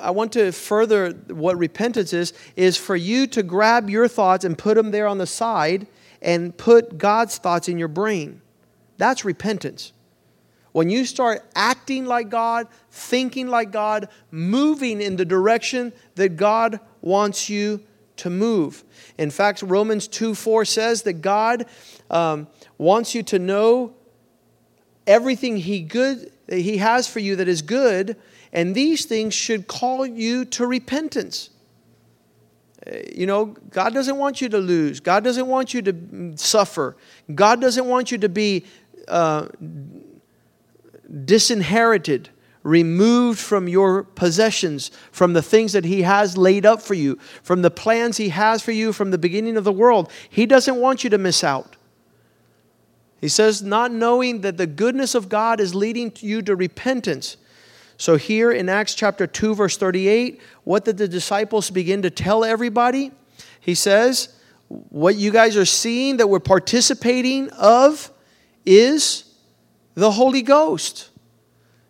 I 0.00 0.10
want 0.10 0.32
to 0.32 0.50
further 0.50 1.10
what 1.10 1.58
repentance 1.58 2.14
is, 2.14 2.32
is 2.56 2.78
for 2.78 2.96
you 2.96 3.26
to 3.28 3.42
grab 3.42 3.90
your 3.90 4.08
thoughts 4.08 4.44
and 4.44 4.56
put 4.56 4.76
them 4.76 4.90
there 4.90 5.06
on 5.06 5.18
the 5.18 5.26
side 5.26 5.86
and 6.22 6.56
put 6.56 6.96
God's 6.96 7.36
thoughts 7.36 7.68
in 7.68 7.78
your 7.78 7.88
brain. 7.88 8.40
That's 8.96 9.24
repentance. 9.24 9.92
When 10.72 10.88
you 10.88 11.04
start 11.04 11.44
acting 11.54 12.06
like 12.06 12.30
God, 12.30 12.68
thinking 12.90 13.48
like 13.48 13.70
God, 13.70 14.08
moving 14.30 15.00
in 15.02 15.16
the 15.16 15.24
direction 15.24 15.92
that 16.14 16.36
God 16.36 16.80
wants 17.02 17.50
you 17.50 17.82
to 18.16 18.30
move. 18.30 18.84
In 19.18 19.30
fact, 19.30 19.62
Romans 19.62 20.08
2 20.08 20.34
4 20.34 20.64
says 20.64 21.02
that 21.02 21.14
God 21.14 21.66
um, 22.10 22.48
wants 22.78 23.14
you 23.14 23.22
to 23.24 23.38
know 23.38 23.94
everything 25.08 25.56
he, 25.56 25.80
good, 25.80 26.30
he 26.48 26.76
has 26.76 27.08
for 27.08 27.18
you 27.18 27.34
that 27.36 27.48
is 27.48 27.62
good 27.62 28.16
and 28.52 28.74
these 28.74 29.04
things 29.04 29.34
should 29.34 29.66
call 29.66 30.06
you 30.06 30.44
to 30.46 30.66
repentance. 30.66 31.50
You 33.12 33.26
know, 33.26 33.46
God 33.70 33.92
doesn't 33.92 34.16
want 34.16 34.40
you 34.40 34.48
to 34.48 34.58
lose. 34.58 35.00
God 35.00 35.22
doesn't 35.22 35.46
want 35.46 35.74
you 35.74 35.82
to 35.82 36.32
suffer. 36.36 36.96
God 37.34 37.60
doesn't 37.60 37.86
want 37.86 38.10
you 38.10 38.18
to 38.18 38.28
be 38.28 38.64
uh, 39.08 39.48
disinherited, 41.24 42.30
removed 42.62 43.38
from 43.38 43.68
your 43.68 44.04
possessions, 44.04 44.90
from 45.12 45.34
the 45.34 45.42
things 45.42 45.74
that 45.74 45.84
He 45.84 46.02
has 46.02 46.38
laid 46.38 46.64
up 46.64 46.80
for 46.80 46.94
you, 46.94 47.18
from 47.42 47.60
the 47.60 47.70
plans 47.70 48.16
He 48.16 48.30
has 48.30 48.62
for 48.62 48.72
you 48.72 48.92
from 48.94 49.10
the 49.10 49.18
beginning 49.18 49.58
of 49.58 49.64
the 49.64 49.72
world. 49.72 50.10
He 50.30 50.46
doesn't 50.46 50.76
want 50.76 51.04
you 51.04 51.10
to 51.10 51.18
miss 51.18 51.44
out. 51.44 51.76
He 53.20 53.28
says, 53.28 53.62
not 53.62 53.92
knowing 53.92 54.42
that 54.42 54.56
the 54.56 54.66
goodness 54.66 55.14
of 55.14 55.28
God 55.28 55.60
is 55.60 55.74
leading 55.74 56.12
you 56.20 56.40
to 56.42 56.54
repentance. 56.54 57.36
So, 57.96 58.16
here 58.16 58.52
in 58.52 58.68
Acts 58.68 58.94
chapter 58.94 59.26
2, 59.26 59.56
verse 59.56 59.76
38, 59.76 60.40
what 60.62 60.84
did 60.84 60.98
the 60.98 61.08
disciples 61.08 61.68
begin 61.68 62.02
to 62.02 62.10
tell 62.10 62.44
everybody? 62.44 63.10
He 63.60 63.74
says, 63.74 64.34
What 64.68 65.16
you 65.16 65.32
guys 65.32 65.56
are 65.56 65.64
seeing 65.64 66.18
that 66.18 66.28
we're 66.28 66.38
participating 66.38 67.50
of 67.50 68.12
is 68.64 69.24
the 69.94 70.12
Holy 70.12 70.42
Ghost. 70.42 71.10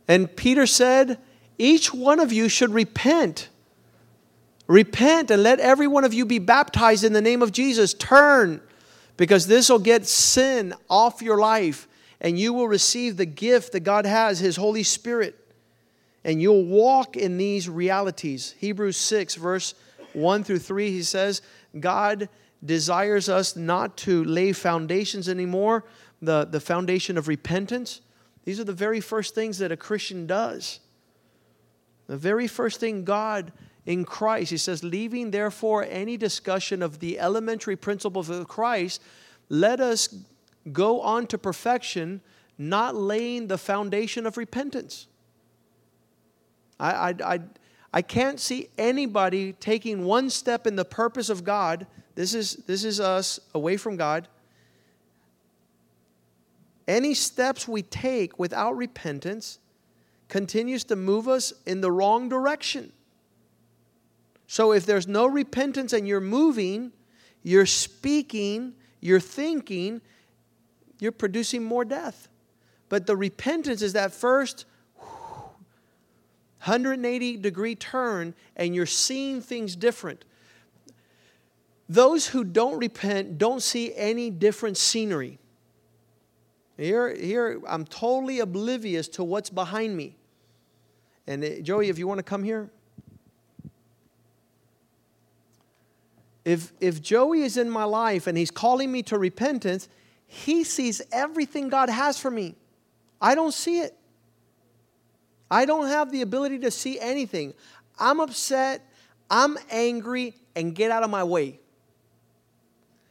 And 0.09 0.35
Peter 0.35 0.67
said, 0.67 1.19
Each 1.59 1.93
one 1.93 2.21
of 2.21 2.33
you 2.33 2.49
should 2.49 2.71
repent. 2.71 3.51
Repent 4.67 5.31
and 5.31 5.43
let 5.43 5.61
every 5.61 5.87
one 5.87 6.05
of 6.05 6.15
you 6.15 6.25
be 6.25 6.39
baptized 6.39 7.05
in 7.05 7.13
the 7.13 7.21
name 7.21 7.43
of 7.43 7.53
Jesus. 7.53 7.93
Turn, 7.93 8.63
because 9.19 9.47
this 9.47 9.69
will 9.69 9.79
get 9.79 10.07
sin 10.07 10.73
off 10.89 11.21
your 11.21 11.37
life, 11.37 11.87
and 12.23 12.39
you 12.39 12.55
will 12.55 12.69
receive 12.69 13.19
the 13.19 13.27
gift 13.27 13.73
that 13.73 13.81
God 13.81 14.07
has, 14.07 14.39
His 14.39 14.57
Holy 14.57 14.83
Spirit 14.83 15.39
and 16.25 16.43
you'll 16.43 16.65
walk 16.65 17.17
in 17.17 17.39
these 17.39 17.69
realities. 17.69 18.55
Hebrews 18.59 18.97
6, 18.97 19.37
verse 19.37 19.75
1 20.13 20.45
through 20.45 20.59
3, 20.59 20.91
he 20.91 21.03
says, 21.03 21.43
God 21.81 22.29
desires 22.65 23.29
us 23.29 23.57
not 23.57 23.97
to 23.99 24.25
lay 24.25 24.53
foundations 24.53 25.29
anymore, 25.29 25.85
the, 26.21 26.45
the 26.45 26.61
foundation 26.61 27.17
of 27.17 27.29
repentance. 27.29 28.01
These 28.45 28.59
are 28.59 28.65
the 28.65 28.73
very 28.73 29.01
first 29.01 29.35
things 29.35 29.59
that 29.59 29.73
a 29.73 29.77
Christian 29.77 30.27
does. 30.27 30.81
The 32.09 32.17
very 32.17 32.47
first 32.47 32.81
thing 32.81 33.05
God 33.05 33.53
in 33.89 34.05
Christ, 34.05 34.51
he 34.51 34.59
says, 34.59 34.85
leaving 34.85 35.31
therefore 35.31 35.87
any 35.89 36.19
discussion 36.19 36.83
of 36.83 36.99
the 36.99 37.19
elementary 37.19 37.75
principles 37.75 38.29
of 38.29 38.47
Christ, 38.47 39.01
let 39.49 39.81
us 39.81 40.15
go 40.71 41.01
on 41.01 41.27
to 41.29 41.39
perfection, 41.39 42.21
not 42.59 42.95
laying 42.95 43.47
the 43.47 43.57
foundation 43.57 44.27
of 44.27 44.37
repentance. 44.37 45.07
I, 46.79 46.91
I, 46.93 47.15
I, 47.25 47.41
I 47.95 48.03
can't 48.03 48.39
see 48.39 48.69
anybody 48.77 49.55
taking 49.55 50.05
one 50.05 50.29
step 50.29 50.67
in 50.67 50.77
the 50.77 50.85
purpose 50.85 51.31
of 51.31 51.43
God. 51.43 51.87
This 52.15 52.35
is, 52.35 52.57
this 52.67 52.85
is 52.85 53.01
us 53.01 53.41
away 53.55 53.79
from 53.79 53.97
God. 53.97 54.29
Any 56.87 57.15
steps 57.15 57.67
we 57.67 57.81
take 57.81 58.39
without 58.39 58.77
repentance 58.77 59.61
continues 60.29 60.85
to 60.85 60.95
move 60.95 61.27
us 61.27 61.55
in 61.65 61.81
the 61.81 61.91
wrong 61.91 62.29
direction. 62.29 62.93
So 64.49 64.73
if 64.73 64.85
there's 64.87 65.07
no 65.07 65.27
repentance 65.27 65.93
and 65.93 66.09
you're 66.09 66.23
moving, 66.23 66.93
you're 67.43 67.67
speaking, 67.67 68.73
you're 68.99 69.21
thinking, 69.21 70.01
you're 70.99 71.13
producing 71.13 71.63
more 71.63 71.85
death. 71.85 72.29
But 72.89 73.07
the 73.07 73.15
repentance 73.15 73.83
is 73.83 73.93
that 73.93 74.11
first 74.11 74.65
180 74.97 77.37
degree 77.37 77.75
turn 77.75 78.35
and 78.57 78.75
you're 78.75 78.87
seeing 78.87 79.43
things 79.43 79.77
different. 79.77 80.25
Those 81.87 82.29
who 82.29 82.43
don't 82.43 82.79
repent 82.79 83.37
don't 83.37 83.63
see 83.63 83.95
any 83.95 84.31
different 84.31 84.79
scenery. 84.79 85.39
Here, 86.79 87.15
here 87.15 87.61
I'm 87.69 87.85
totally 87.85 88.41
oblivious 88.41 89.09
to 89.09 89.25
what's 89.25 89.51
behind 89.51 89.95
me. 89.95 90.17
And 91.27 91.45
uh, 91.45 91.61
Joey, 91.61 91.91
if 91.91 91.99
you 91.99 92.09
want 92.09 92.19
to 92.19 92.25
come 92.25 92.43
here. 92.43 92.71
If, 96.49 96.73
if 96.81 97.03
Joey 97.03 97.43
is 97.43 97.59
in 97.59 97.69
my 97.69 97.85
life 97.85 98.27
and 98.27 98.39
he's 98.39 98.51
calling 98.51 98.91
me 98.91 99.03
to 99.03 99.19
repentance, 99.19 99.87
he 100.27 100.65
sees 100.65 101.03
everything 101.13 101.69
God 101.69 101.91
has 101.91 102.19
for 102.19 102.31
me. 102.31 102.55
I 103.21 103.35
don't 103.35 103.53
see 103.53 103.81
it. 103.81 103.95
I 105.51 105.67
don't 105.67 105.89
have 105.89 106.11
the 106.11 106.23
ability 106.23 106.61
to 106.61 106.71
see 106.71 106.99
anything. 106.99 107.53
I'm 107.99 108.19
upset, 108.19 108.81
I'm 109.31 109.59
angry, 109.71 110.37
and 110.57 110.75
get 110.75 110.91
out 110.91 111.03
of 111.03 111.11
my 111.11 111.23
way. 111.23 111.61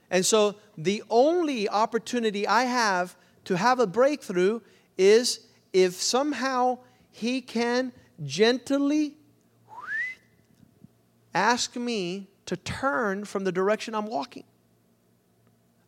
And 0.10 0.25
so 0.25 0.56
the 0.75 1.03
only 1.08 1.70
opportunity 1.70 2.48
I 2.48 2.63
have 2.63 3.15
to 3.44 3.56
have 3.56 3.79
a 3.79 3.86
breakthrough 3.86 4.62
is 4.98 5.41
if 5.74 5.94
somehow 5.94 6.79
he 7.12 7.41
can 7.41 7.94
gently 8.24 9.13
ask 11.36 11.75
me 11.75 12.29
to 12.48 12.58
turn 12.58 13.25
from 13.25 13.44
the 13.44 13.51
direction 13.51 13.96
I'm 13.96 14.08
walking. 14.08 14.44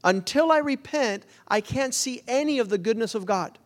Until 0.03 0.51
I 0.51 0.59
repent, 0.59 1.25
I 1.47 1.59
can't 1.59 1.93
see 1.93 2.21
any 2.27 2.59
of 2.59 2.69
the 2.69 2.77
goodness 2.77 3.15
of 3.15 3.25
God. 3.25 3.57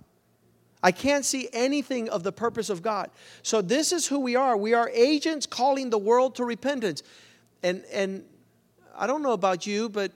I 0.81 0.91
can't 0.91 1.23
see 1.23 1.47
anything 1.53 2.09
of 2.09 2.23
the 2.23 2.31
purpose 2.31 2.69
of 2.69 2.81
God. 2.81 3.09
So 3.41 3.61
this 3.61 3.91
is 3.91 4.07
who 4.07 4.19
we 4.19 4.35
are. 4.35 4.57
We 4.57 4.73
are 4.73 4.89
agents 4.89 5.45
calling 5.45 5.89
the 5.89 5.97
world 5.97 6.35
to 6.35 6.45
repentance. 6.45 7.03
And 7.61 7.85
and 7.91 8.25
I 8.95 9.07
don't 9.07 9.21
know 9.21 9.31
about 9.31 9.65
you, 9.65 9.89
but 9.89 10.11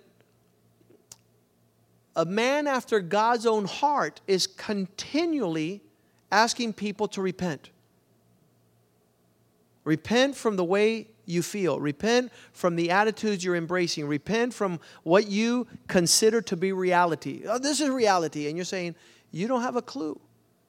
a 2.15 2.25
man 2.25 2.67
after 2.67 2.99
God's 2.99 3.45
own 3.45 3.65
heart 3.65 4.21
is 4.27 4.45
continually 4.47 5.81
asking 6.31 6.73
people 6.73 7.07
to 7.09 7.21
repent. 7.21 7.69
Repent 9.83 10.35
from 10.35 10.57
the 10.57 10.65
way 10.65 11.07
you 11.27 11.43
feel. 11.43 11.79
Repent 11.79 12.31
from 12.53 12.75
the 12.75 12.89
attitudes 12.89 13.43
you're 13.43 13.55
embracing. 13.55 14.07
Repent 14.07 14.53
from 14.53 14.79
what 15.03 15.27
you 15.27 15.67
consider 15.87 16.41
to 16.41 16.57
be 16.57 16.71
reality. 16.71 17.43
Oh, 17.47 17.59
this 17.59 17.79
is 17.79 17.89
reality. 17.89 18.47
And 18.47 18.55
you're 18.55 18.65
saying, 18.65 18.95
you 19.31 19.47
don't 19.47 19.61
have 19.61 19.75
a 19.75 19.81
clue. 19.81 20.19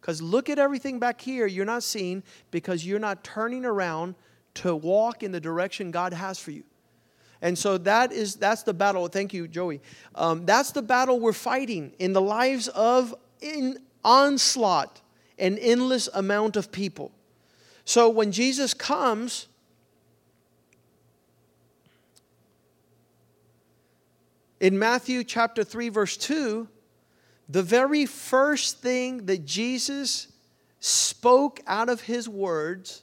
Because 0.01 0.21
look 0.21 0.49
at 0.49 0.59
everything 0.59 0.99
back 0.99 1.21
here 1.21 1.47
you're 1.47 1.65
not 1.65 1.83
seeing 1.83 2.23
because 2.51 2.87
you're 2.87 2.99
not 2.99 3.25
turning 3.25 3.65
around 3.65 4.15
to 4.55 4.75
walk 4.75 5.23
in 5.23 5.33
the 5.33 5.41
direction 5.41 5.91
God 5.91 6.13
has 6.13 6.39
for 6.39 6.51
you. 6.51 6.65
And 7.41 7.57
so 7.57 7.79
that 7.79 8.13
is 8.13 8.35
that's 8.35 8.65
the 8.65 8.75
battle. 8.75 9.07
Thank 9.09 9.33
you, 9.33 9.47
Joey. 9.47 9.81
Um, 10.15 10.45
that's 10.45 10.73
the 10.73 10.83
battle 10.83 11.21
we're 11.21 11.33
fighting 11.33 11.93
in 11.99 12.13
the 12.13 12.21
lives 12.21 12.69
of 12.69 13.15
in 13.41 13.79
onslaught, 14.05 15.01
an 15.39 15.59
endless 15.59 16.09
amount 16.15 16.57
of 16.57 16.73
people. 16.73 17.13
So 17.85 18.09
when 18.09 18.33
Jesus 18.33 18.75
comes, 18.75 19.47
in 24.61 24.79
Matthew 24.79 25.25
chapter 25.25 25.63
3, 25.65 25.89
verse 25.89 26.17
2, 26.17 26.69
the 27.49 27.63
very 27.63 28.07
first 28.07 28.79
thing 28.79 29.27
that 29.27 29.45
Jesus 29.45 30.29
spoke 30.81 31.61
out 31.67 31.89
of 31.89 32.03
his 32.03 32.29
words, 32.29 33.03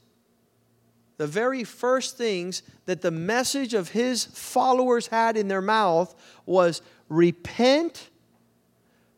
the 1.16 1.26
very 1.26 1.64
first 1.64 2.16
things 2.16 2.62
that 2.84 3.00
the 3.00 3.10
message 3.10 3.74
of 3.74 3.90
his 3.90 4.24
followers 4.24 5.08
had 5.08 5.36
in 5.36 5.48
their 5.48 5.62
mouth 5.62 6.14
was 6.44 6.82
repent, 7.08 8.10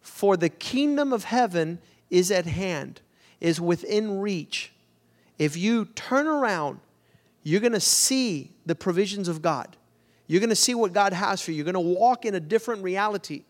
for 0.00 0.36
the 0.36 0.48
kingdom 0.48 1.12
of 1.12 1.24
heaven 1.24 1.78
is 2.10 2.30
at 2.30 2.46
hand, 2.46 3.00
is 3.40 3.60
within 3.60 4.20
reach. 4.20 4.72
If 5.38 5.56
you 5.56 5.84
turn 5.84 6.26
around, 6.26 6.80
you're 7.42 7.60
going 7.60 7.72
to 7.72 7.80
see 7.80 8.52
the 8.66 8.74
provisions 8.74 9.28
of 9.28 9.42
God. 9.42 9.76
You're 10.28 10.40
going 10.40 10.50
to 10.50 10.56
see 10.56 10.74
what 10.74 10.92
God 10.92 11.12
has 11.12 11.40
for 11.40 11.50
you. 11.50 11.56
You're 11.56 11.72
going 11.72 11.74
to 11.74 11.98
walk 11.98 12.24
in 12.24 12.36
a 12.36 12.40
different 12.40 12.84
reality. 12.84 13.42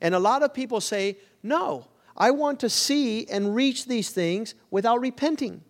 And 0.00 0.14
a 0.14 0.18
lot 0.18 0.42
of 0.42 0.52
people 0.52 0.80
say, 0.80 1.16
no, 1.42 1.86
I 2.16 2.32
want 2.32 2.60
to 2.60 2.68
see 2.68 3.26
and 3.26 3.54
reach 3.54 3.86
these 3.86 4.10
things 4.10 4.54
without 4.70 5.00
repenting. 5.00 5.62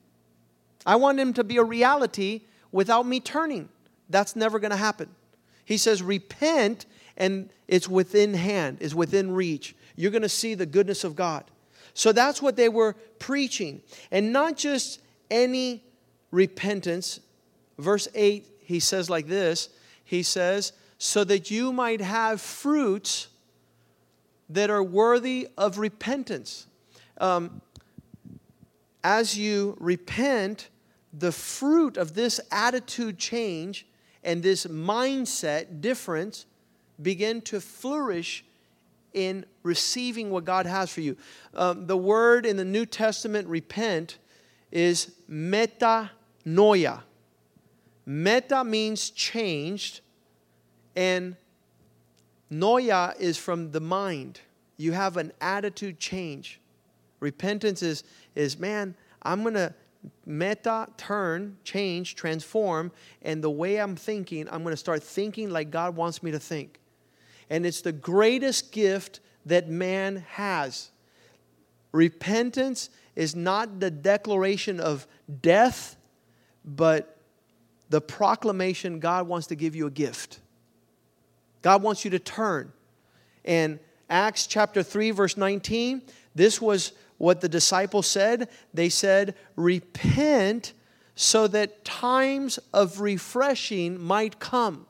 I 0.84 0.96
want 0.96 1.18
them 1.18 1.32
to 1.34 1.44
be 1.44 1.58
a 1.58 1.62
reality 1.62 2.40
without 2.72 3.06
me 3.06 3.20
turning. 3.20 3.68
That's 4.08 4.34
never 4.34 4.58
going 4.58 4.70
to 4.70 4.76
happen. 4.76 5.10
He 5.64 5.76
says, 5.76 6.02
repent, 6.02 6.86
and 7.16 7.50
it's 7.68 7.88
within 7.88 8.34
hand, 8.34 8.78
is 8.80 8.94
within 8.94 9.32
reach. 9.32 9.76
You're 9.96 10.10
going 10.10 10.22
to 10.22 10.28
see 10.28 10.54
the 10.54 10.66
goodness 10.66 11.04
of 11.04 11.14
God. 11.14 11.44
So 11.94 12.10
that's 12.10 12.40
what 12.40 12.56
they 12.56 12.70
were 12.70 12.94
preaching. 13.18 13.82
And 14.10 14.32
not 14.32 14.56
just 14.56 15.00
any 15.30 15.84
repentance. 16.30 17.20
Verse 17.78 18.08
8, 18.14 18.46
he 18.62 18.80
says 18.80 19.10
like 19.10 19.26
this 19.26 19.68
He 20.04 20.22
says, 20.22 20.72
so 20.98 21.24
that 21.24 21.50
you 21.50 21.72
might 21.72 22.00
have 22.00 22.40
fruits 22.40 23.28
that 24.48 24.70
are 24.70 24.82
worthy 24.82 25.48
of 25.56 25.78
repentance. 25.78 26.66
Um, 27.18 27.60
as 29.02 29.36
you 29.36 29.76
repent, 29.80 30.68
the 31.12 31.32
fruit 31.32 31.96
of 31.96 32.14
this 32.14 32.40
attitude 32.50 33.18
change 33.18 33.86
and 34.22 34.42
this 34.42 34.66
mindset 34.66 35.80
difference 35.80 36.46
begin 37.00 37.40
to 37.42 37.60
flourish 37.60 38.44
in 39.12 39.44
receiving 39.62 40.30
what 40.30 40.44
God 40.44 40.66
has 40.66 40.90
for 40.90 41.00
you. 41.00 41.16
Um, 41.54 41.86
the 41.86 41.96
word 41.96 42.46
in 42.46 42.56
the 42.56 42.64
New 42.64 42.86
Testament, 42.86 43.48
repent, 43.48 44.18
is 44.70 45.12
metanoia. 45.30 47.02
Meta 48.04 48.64
means 48.64 49.10
changed, 49.10 50.00
and 50.96 51.36
Noia 52.50 53.18
is 53.20 53.38
from 53.38 53.70
the 53.70 53.80
mind. 53.80 54.40
You 54.76 54.92
have 54.92 55.16
an 55.16 55.32
attitude 55.40 55.98
change. 55.98 56.60
Repentance 57.20 57.82
is, 57.82 58.02
is 58.34 58.58
man, 58.58 58.96
I'm 59.22 59.42
going 59.42 59.54
to 59.54 59.72
meta, 60.26 60.88
turn, 60.96 61.56
change, 61.64 62.16
transform, 62.16 62.90
and 63.22 63.42
the 63.42 63.50
way 63.50 63.76
I'm 63.76 63.96
thinking, 63.96 64.48
I'm 64.50 64.62
going 64.62 64.72
to 64.72 64.76
start 64.76 65.02
thinking 65.02 65.50
like 65.50 65.70
God 65.70 65.94
wants 65.96 66.22
me 66.22 66.32
to 66.32 66.40
think. 66.40 66.80
And 67.48 67.64
it's 67.64 67.80
the 67.82 67.92
greatest 67.92 68.72
gift 68.72 69.20
that 69.46 69.68
man 69.68 70.24
has. 70.30 70.90
Repentance 71.92 72.90
is 73.14 73.36
not 73.36 73.78
the 73.80 73.90
declaration 73.90 74.80
of 74.80 75.06
death, 75.40 75.96
but 76.64 77.18
the 77.92 78.00
proclamation 78.00 79.00
God 79.00 79.28
wants 79.28 79.48
to 79.48 79.54
give 79.54 79.76
you 79.76 79.86
a 79.86 79.90
gift. 79.90 80.40
God 81.60 81.82
wants 81.82 82.06
you 82.06 82.10
to 82.12 82.18
turn. 82.18 82.72
And 83.44 83.78
Acts 84.08 84.46
chapter 84.46 84.82
3, 84.82 85.10
verse 85.10 85.36
19, 85.36 86.00
this 86.34 86.58
was 86.58 86.92
what 87.18 87.42
the 87.42 87.50
disciples 87.50 88.06
said. 88.06 88.48
They 88.72 88.88
said, 88.88 89.34
Repent 89.56 90.72
so 91.16 91.46
that 91.48 91.84
times 91.84 92.58
of 92.72 93.00
refreshing 93.00 94.00
might 94.00 94.40
come. 94.40 94.86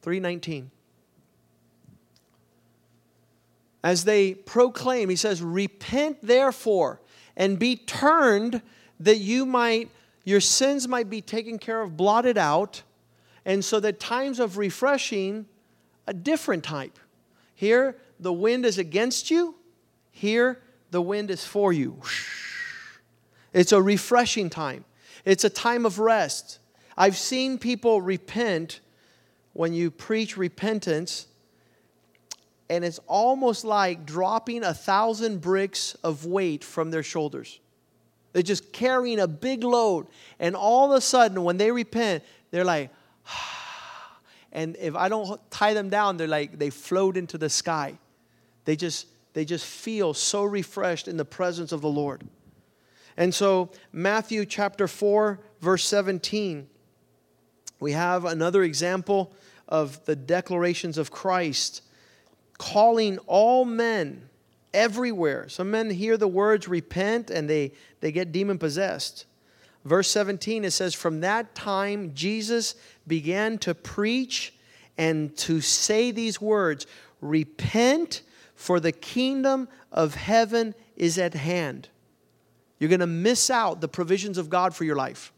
319. 0.00 0.70
As 3.84 4.04
they 4.04 4.32
proclaim, 4.32 5.10
he 5.10 5.16
says, 5.16 5.42
Repent 5.42 6.22
therefore 6.22 7.02
and 7.36 7.58
be 7.58 7.76
turned 7.76 8.62
that 8.98 9.18
you 9.18 9.44
might, 9.44 9.90
your 10.28 10.40
sins 10.40 10.86
might 10.86 11.08
be 11.08 11.20
taken 11.20 11.58
care 11.58 11.80
of, 11.80 11.96
blotted 11.96 12.36
out 12.36 12.82
and 13.48 13.64
so 13.64 13.80
that 13.80 13.98
times 13.98 14.40
of 14.40 14.58
refreshing, 14.58 15.46
a 16.06 16.12
different 16.12 16.62
type. 16.62 16.98
Here, 17.54 17.96
the 18.20 18.32
wind 18.32 18.66
is 18.66 18.76
against 18.76 19.30
you. 19.30 19.54
Here, 20.10 20.60
the 20.90 21.00
wind 21.00 21.30
is 21.30 21.46
for 21.46 21.72
you. 21.72 22.00
It's 23.54 23.72
a 23.72 23.80
refreshing 23.80 24.50
time. 24.50 24.84
It's 25.24 25.44
a 25.44 25.50
time 25.50 25.86
of 25.86 25.98
rest. 25.98 26.58
I've 26.94 27.16
seen 27.16 27.56
people 27.56 28.02
repent 28.02 28.80
when 29.54 29.72
you 29.72 29.90
preach 29.90 30.36
repentance, 30.36 31.26
and 32.68 32.84
it's 32.84 33.00
almost 33.06 33.64
like 33.64 34.04
dropping 34.04 34.62
a 34.62 34.74
thousand 34.74 35.40
bricks 35.40 35.94
of 36.04 36.26
weight 36.26 36.62
from 36.62 36.90
their 36.90 37.02
shoulders. 37.02 37.60
They're 38.38 38.44
just 38.44 38.72
carrying 38.72 39.18
a 39.18 39.26
big 39.26 39.64
load, 39.64 40.06
and 40.38 40.54
all 40.54 40.92
of 40.92 40.96
a 40.96 41.00
sudden, 41.00 41.42
when 41.42 41.56
they 41.56 41.72
repent, 41.72 42.22
they're 42.52 42.64
like, 42.64 42.90
and 44.52 44.76
if 44.78 44.94
I 44.94 45.08
don't 45.08 45.40
tie 45.50 45.74
them 45.74 45.88
down, 45.88 46.18
they're 46.18 46.28
like 46.28 46.56
they 46.56 46.70
float 46.70 47.16
into 47.16 47.36
the 47.36 47.50
sky. 47.50 47.98
They 48.64 48.76
just 48.76 49.08
they 49.32 49.44
just 49.44 49.66
feel 49.66 50.14
so 50.14 50.44
refreshed 50.44 51.08
in 51.08 51.16
the 51.16 51.24
presence 51.24 51.72
of 51.72 51.80
the 51.80 51.88
Lord. 51.88 52.28
And 53.16 53.34
so 53.34 53.70
Matthew 53.90 54.46
chapter 54.46 54.86
4 54.86 55.40
verse 55.60 55.84
17 55.86 56.68
we 57.80 57.90
have 57.90 58.24
another 58.24 58.62
example 58.62 59.32
of 59.66 60.04
the 60.04 60.14
declarations 60.14 60.96
of 60.96 61.10
Christ 61.10 61.82
calling 62.56 63.18
all 63.26 63.64
men 63.64 64.27
everywhere. 64.72 65.48
Some 65.48 65.70
men 65.70 65.90
hear 65.90 66.16
the 66.16 66.28
words 66.28 66.68
repent 66.68 67.30
and 67.30 67.48
they, 67.48 67.72
they 68.00 68.12
get 68.12 68.32
demon 68.32 68.58
possessed. 68.58 69.26
Verse 69.84 70.10
17, 70.10 70.64
it 70.64 70.72
says, 70.72 70.94
From 70.94 71.20
that 71.20 71.54
time 71.54 72.12
Jesus 72.14 72.74
began 73.06 73.58
to 73.58 73.74
preach 73.74 74.52
and 74.96 75.36
to 75.38 75.60
say 75.60 76.10
these 76.10 76.40
words 76.40 76.86
Repent, 77.20 78.22
for 78.54 78.80
the 78.80 78.92
kingdom 78.92 79.68
of 79.90 80.14
heaven 80.14 80.74
is 80.96 81.18
at 81.18 81.34
hand. 81.34 81.88
You're 82.78 82.90
going 82.90 83.00
to 83.00 83.06
miss 83.06 83.50
out 83.50 83.80
the 83.80 83.88
provisions 83.88 84.38
of 84.38 84.48
God 84.48 84.74
for 84.74 84.84
your 84.84 84.96
life. 84.96 85.32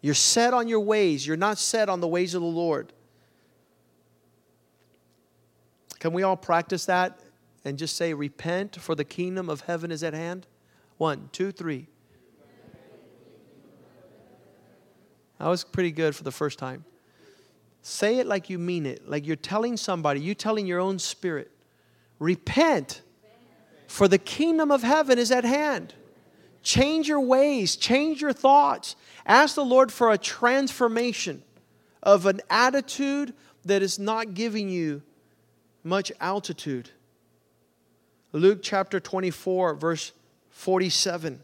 You're 0.00 0.14
set 0.14 0.54
on 0.54 0.68
your 0.68 0.80
ways, 0.80 1.26
you're 1.26 1.36
not 1.36 1.58
set 1.58 1.88
on 1.88 2.00
the 2.00 2.08
ways 2.08 2.34
of 2.34 2.42
the 2.42 2.48
Lord. 2.48 2.92
Can 5.98 6.12
we 6.12 6.22
all 6.22 6.36
practice 6.36 6.86
that 6.86 7.18
and 7.66 7.78
just 7.78 7.96
say, 7.96 8.14
Repent, 8.14 8.76
for 8.80 8.94
the 8.94 9.04
kingdom 9.04 9.50
of 9.50 9.62
heaven 9.62 9.90
is 9.90 10.04
at 10.04 10.14
hand? 10.14 10.46
One, 10.98 11.28
two, 11.32 11.50
three. 11.50 11.88
That 15.38 15.48
was 15.48 15.64
pretty 15.64 15.90
good 15.90 16.14
for 16.14 16.22
the 16.22 16.30
first 16.30 16.58
time. 16.58 16.84
Say 17.82 18.18
it 18.18 18.26
like 18.26 18.48
you 18.48 18.58
mean 18.58 18.86
it, 18.86 19.08
like 19.08 19.26
you're 19.26 19.36
telling 19.36 19.76
somebody, 19.76 20.20
you're 20.20 20.34
telling 20.34 20.66
your 20.66 20.80
own 20.80 20.98
spirit. 20.98 21.50
Repent, 22.18 23.02
for 23.86 24.08
the 24.08 24.18
kingdom 24.18 24.70
of 24.70 24.82
heaven 24.82 25.18
is 25.18 25.30
at 25.30 25.44
hand. 25.44 25.92
Change 26.62 27.08
your 27.08 27.20
ways, 27.20 27.76
change 27.76 28.22
your 28.22 28.32
thoughts. 28.32 28.96
Ask 29.26 29.56
the 29.56 29.64
Lord 29.64 29.92
for 29.92 30.10
a 30.12 30.18
transformation 30.18 31.42
of 32.02 32.26
an 32.26 32.40
attitude 32.48 33.34
that 33.64 33.82
is 33.82 33.98
not 33.98 34.34
giving 34.34 34.68
you 34.68 35.02
much 35.84 36.10
altitude. 36.20 36.90
Luke 38.36 38.60
chapter 38.62 39.00
24, 39.00 39.74
verse 39.74 40.12
47. 40.50 41.42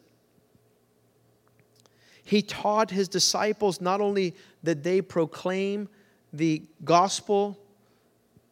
He 2.25 2.43
taught 2.43 2.91
his 2.91 3.09
disciples 3.09 3.81
not 3.81 4.01
only 4.01 4.35
that 4.63 4.83
they 4.83 5.01
proclaim 5.01 5.89
the 6.33 6.63
gospel 6.85 7.59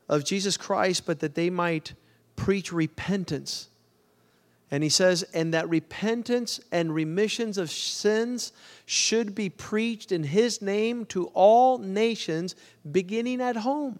of 0.08 0.24
Jesus 0.24 0.56
Christ, 0.56 1.06
but 1.06 1.20
that 1.20 1.34
they 1.34 1.50
might 1.50 1.94
preach 2.34 2.72
repentance. 2.72 3.68
And 4.70 4.82
he 4.82 4.88
says, 4.88 5.22
and 5.34 5.52
that 5.52 5.68
repentance 5.68 6.60
and 6.72 6.94
remissions 6.94 7.58
of 7.58 7.70
sins 7.70 8.52
should 8.86 9.34
be 9.34 9.48
preached 9.50 10.12
in 10.12 10.22
his 10.22 10.62
name 10.62 11.04
to 11.06 11.26
all 11.34 11.78
nations, 11.78 12.54
beginning 12.90 13.40
at 13.40 13.56
home, 13.56 13.98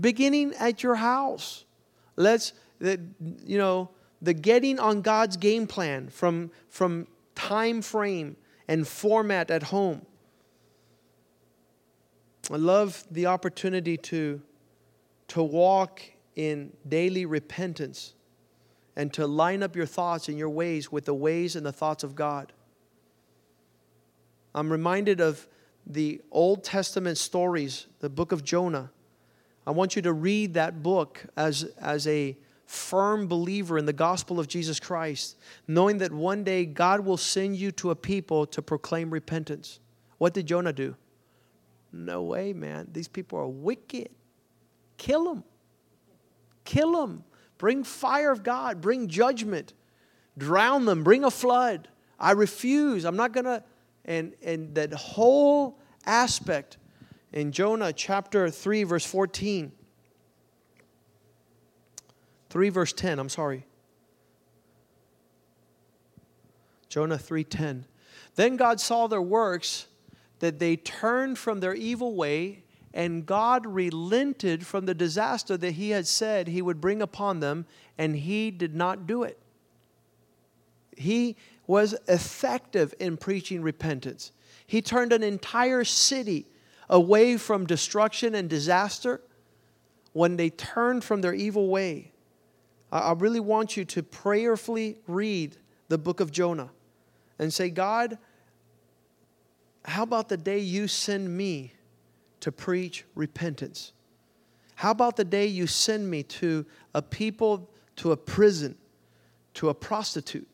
beginning 0.00 0.54
at 0.58 0.82
your 0.82 0.96
house. 0.96 1.64
Let's, 2.16 2.52
you 2.80 3.58
know, 3.58 3.90
the 4.22 4.34
getting 4.34 4.78
on 4.78 5.02
God's 5.02 5.36
game 5.36 5.66
plan 5.66 6.08
from, 6.08 6.50
from 6.68 7.06
time 7.34 7.82
frame 7.82 8.36
and 8.68 8.86
format 8.86 9.50
at 9.50 9.64
home. 9.64 10.04
I 12.50 12.56
love 12.56 13.04
the 13.10 13.26
opportunity 13.26 13.96
to, 13.96 14.40
to 15.28 15.42
walk 15.42 16.02
in 16.34 16.72
daily 16.88 17.26
repentance 17.26 18.14
and 18.94 19.12
to 19.12 19.26
line 19.26 19.62
up 19.62 19.76
your 19.76 19.86
thoughts 19.86 20.28
and 20.28 20.38
your 20.38 20.48
ways 20.48 20.90
with 20.90 21.04
the 21.04 21.14
ways 21.14 21.56
and 21.56 21.66
the 21.66 21.72
thoughts 21.72 22.04
of 22.04 22.14
God. 22.14 22.52
I'm 24.54 24.70
reminded 24.70 25.20
of 25.20 25.46
the 25.86 26.20
Old 26.30 26.64
Testament 26.64 27.18
stories, 27.18 27.86
the 28.00 28.08
book 28.08 28.32
of 28.32 28.42
Jonah. 28.42 28.90
I 29.66 29.72
want 29.72 29.96
you 29.96 30.02
to 30.02 30.12
read 30.12 30.54
that 30.54 30.82
book 30.82 31.26
as, 31.36 31.64
as 31.80 32.06
a 32.06 32.36
firm 32.66 33.28
believer 33.28 33.78
in 33.78 33.86
the 33.86 33.92
gospel 33.92 34.38
of 34.38 34.48
Jesus 34.48 34.78
Christ, 34.78 35.38
knowing 35.66 35.98
that 35.98 36.12
one 36.12 36.44
day 36.44 36.66
God 36.66 37.00
will 37.00 37.16
send 37.16 37.56
you 37.56 37.70
to 37.72 37.90
a 37.90 37.96
people 37.96 38.46
to 38.46 38.60
proclaim 38.60 39.10
repentance. 39.10 39.80
What 40.18 40.34
did 40.34 40.46
Jonah 40.46 40.72
do? 40.72 40.96
No 41.92 42.22
way, 42.22 42.52
man. 42.52 42.88
These 42.92 43.08
people 43.08 43.38
are 43.38 43.46
wicked. 43.46 44.10
Kill 44.98 45.24
them. 45.24 45.44
Kill 46.64 46.92
them. 46.92 47.24
Bring 47.58 47.84
fire 47.84 48.32
of 48.32 48.42
God. 48.42 48.80
Bring 48.80 49.08
judgment. 49.08 49.72
Drown 50.36 50.84
them. 50.84 51.04
Bring 51.04 51.24
a 51.24 51.30
flood. 51.30 51.88
I 52.18 52.32
refuse. 52.32 53.04
I'm 53.04 53.16
not 53.16 53.32
going 53.32 53.44
to. 53.44 53.62
And, 54.04 54.34
and 54.42 54.74
that 54.74 54.92
whole 54.92 55.78
aspect 56.04 56.78
in 57.32 57.52
Jonah 57.52 57.92
chapter 57.92 58.50
3, 58.50 58.84
verse 58.84 59.04
14. 59.04 59.72
3 62.50 62.68
verse 62.68 62.92
10, 62.92 63.18
I'm 63.18 63.28
sorry. 63.28 63.66
Jonah 66.88 67.18
3:10. 67.18 67.84
Then 68.36 68.56
God 68.56 68.80
saw 68.80 69.06
their 69.06 69.20
works 69.20 69.86
that 70.38 70.58
they 70.58 70.76
turned 70.76 71.38
from 71.38 71.60
their 71.60 71.74
evil 71.74 72.14
way, 72.14 72.62
and 72.94 73.26
God 73.26 73.66
relented 73.66 74.66
from 74.66 74.86
the 74.86 74.94
disaster 74.94 75.56
that 75.56 75.72
He 75.72 75.90
had 75.90 76.06
said 76.06 76.48
He 76.48 76.62
would 76.62 76.80
bring 76.80 77.02
upon 77.02 77.40
them, 77.40 77.66
and 77.98 78.16
He 78.16 78.50
did 78.50 78.74
not 78.74 79.06
do 79.06 79.24
it. 79.24 79.38
He 80.96 81.36
was 81.66 81.94
effective 82.08 82.94
in 82.98 83.16
preaching 83.16 83.60
repentance. 83.60 84.32
He 84.66 84.80
turned 84.80 85.12
an 85.12 85.22
entire 85.22 85.84
city 85.84 86.46
away 86.88 87.36
from 87.36 87.66
destruction 87.66 88.34
and 88.34 88.48
disaster 88.48 89.20
when 90.12 90.36
they 90.36 90.50
turned 90.50 91.04
from 91.04 91.20
their 91.20 91.34
evil 91.34 91.68
way. 91.68 92.12
I 92.90 93.12
really 93.12 93.40
want 93.40 93.76
you 93.76 93.84
to 93.86 94.02
prayerfully 94.02 94.98
read 95.06 95.56
the 95.88 95.98
book 95.98 96.20
of 96.20 96.30
Jonah 96.30 96.70
and 97.38 97.52
say, 97.52 97.68
God, 97.68 98.18
how 99.84 100.02
about 100.02 100.28
the 100.28 100.36
day 100.36 100.58
you 100.58 100.88
send 100.88 101.36
me 101.36 101.72
to 102.40 102.52
preach 102.52 103.04
repentance? 103.14 103.92
How 104.76 104.90
about 104.90 105.16
the 105.16 105.24
day 105.24 105.46
you 105.46 105.66
send 105.66 106.10
me 106.10 106.22
to 106.24 106.66
a 106.94 107.02
people, 107.02 107.68
to 107.96 108.12
a 108.12 108.16
prison, 108.16 108.76
to 109.54 109.68
a 109.68 109.74
prostitute, 109.74 110.48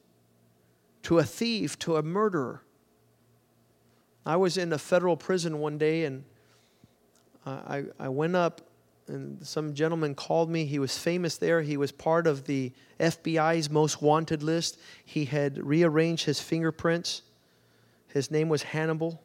to 1.03 1.19
a 1.19 1.25
thief, 1.25 1.79
to 1.81 1.97
a 1.97 2.03
murderer? 2.03 2.63
I 4.25 4.37
was 4.37 4.57
in 4.57 4.73
a 4.73 4.79
federal 4.79 5.17
prison 5.17 5.59
one 5.59 5.79
day 5.79 6.05
and 6.05 6.25
uh, 7.45 7.51
I, 7.67 7.85
I 7.99 8.09
went 8.09 8.37
up 8.37 8.61
and 9.09 9.45
some 9.47 9.75
gentleman 9.75 10.15
called 10.15 10.49
me. 10.51 10.65
He 10.65 10.79
was 10.79 10.97
famous 10.97 11.37
there. 11.37 11.63
He 11.63 11.77
was 11.77 11.93
part 11.93 12.27
of 12.27 12.45
the 12.47 12.73
FBI's 13.01 13.69
most 13.69 14.01
wanted 14.01 14.43
list. 14.43 14.79
He 15.05 15.25
had 15.25 15.59
rearranged 15.59 16.25
his 16.25 16.41
fingerprints 16.41 17.23
his 18.13 18.31
name 18.31 18.51
was 18.51 18.63
Hannibal, 18.63 19.23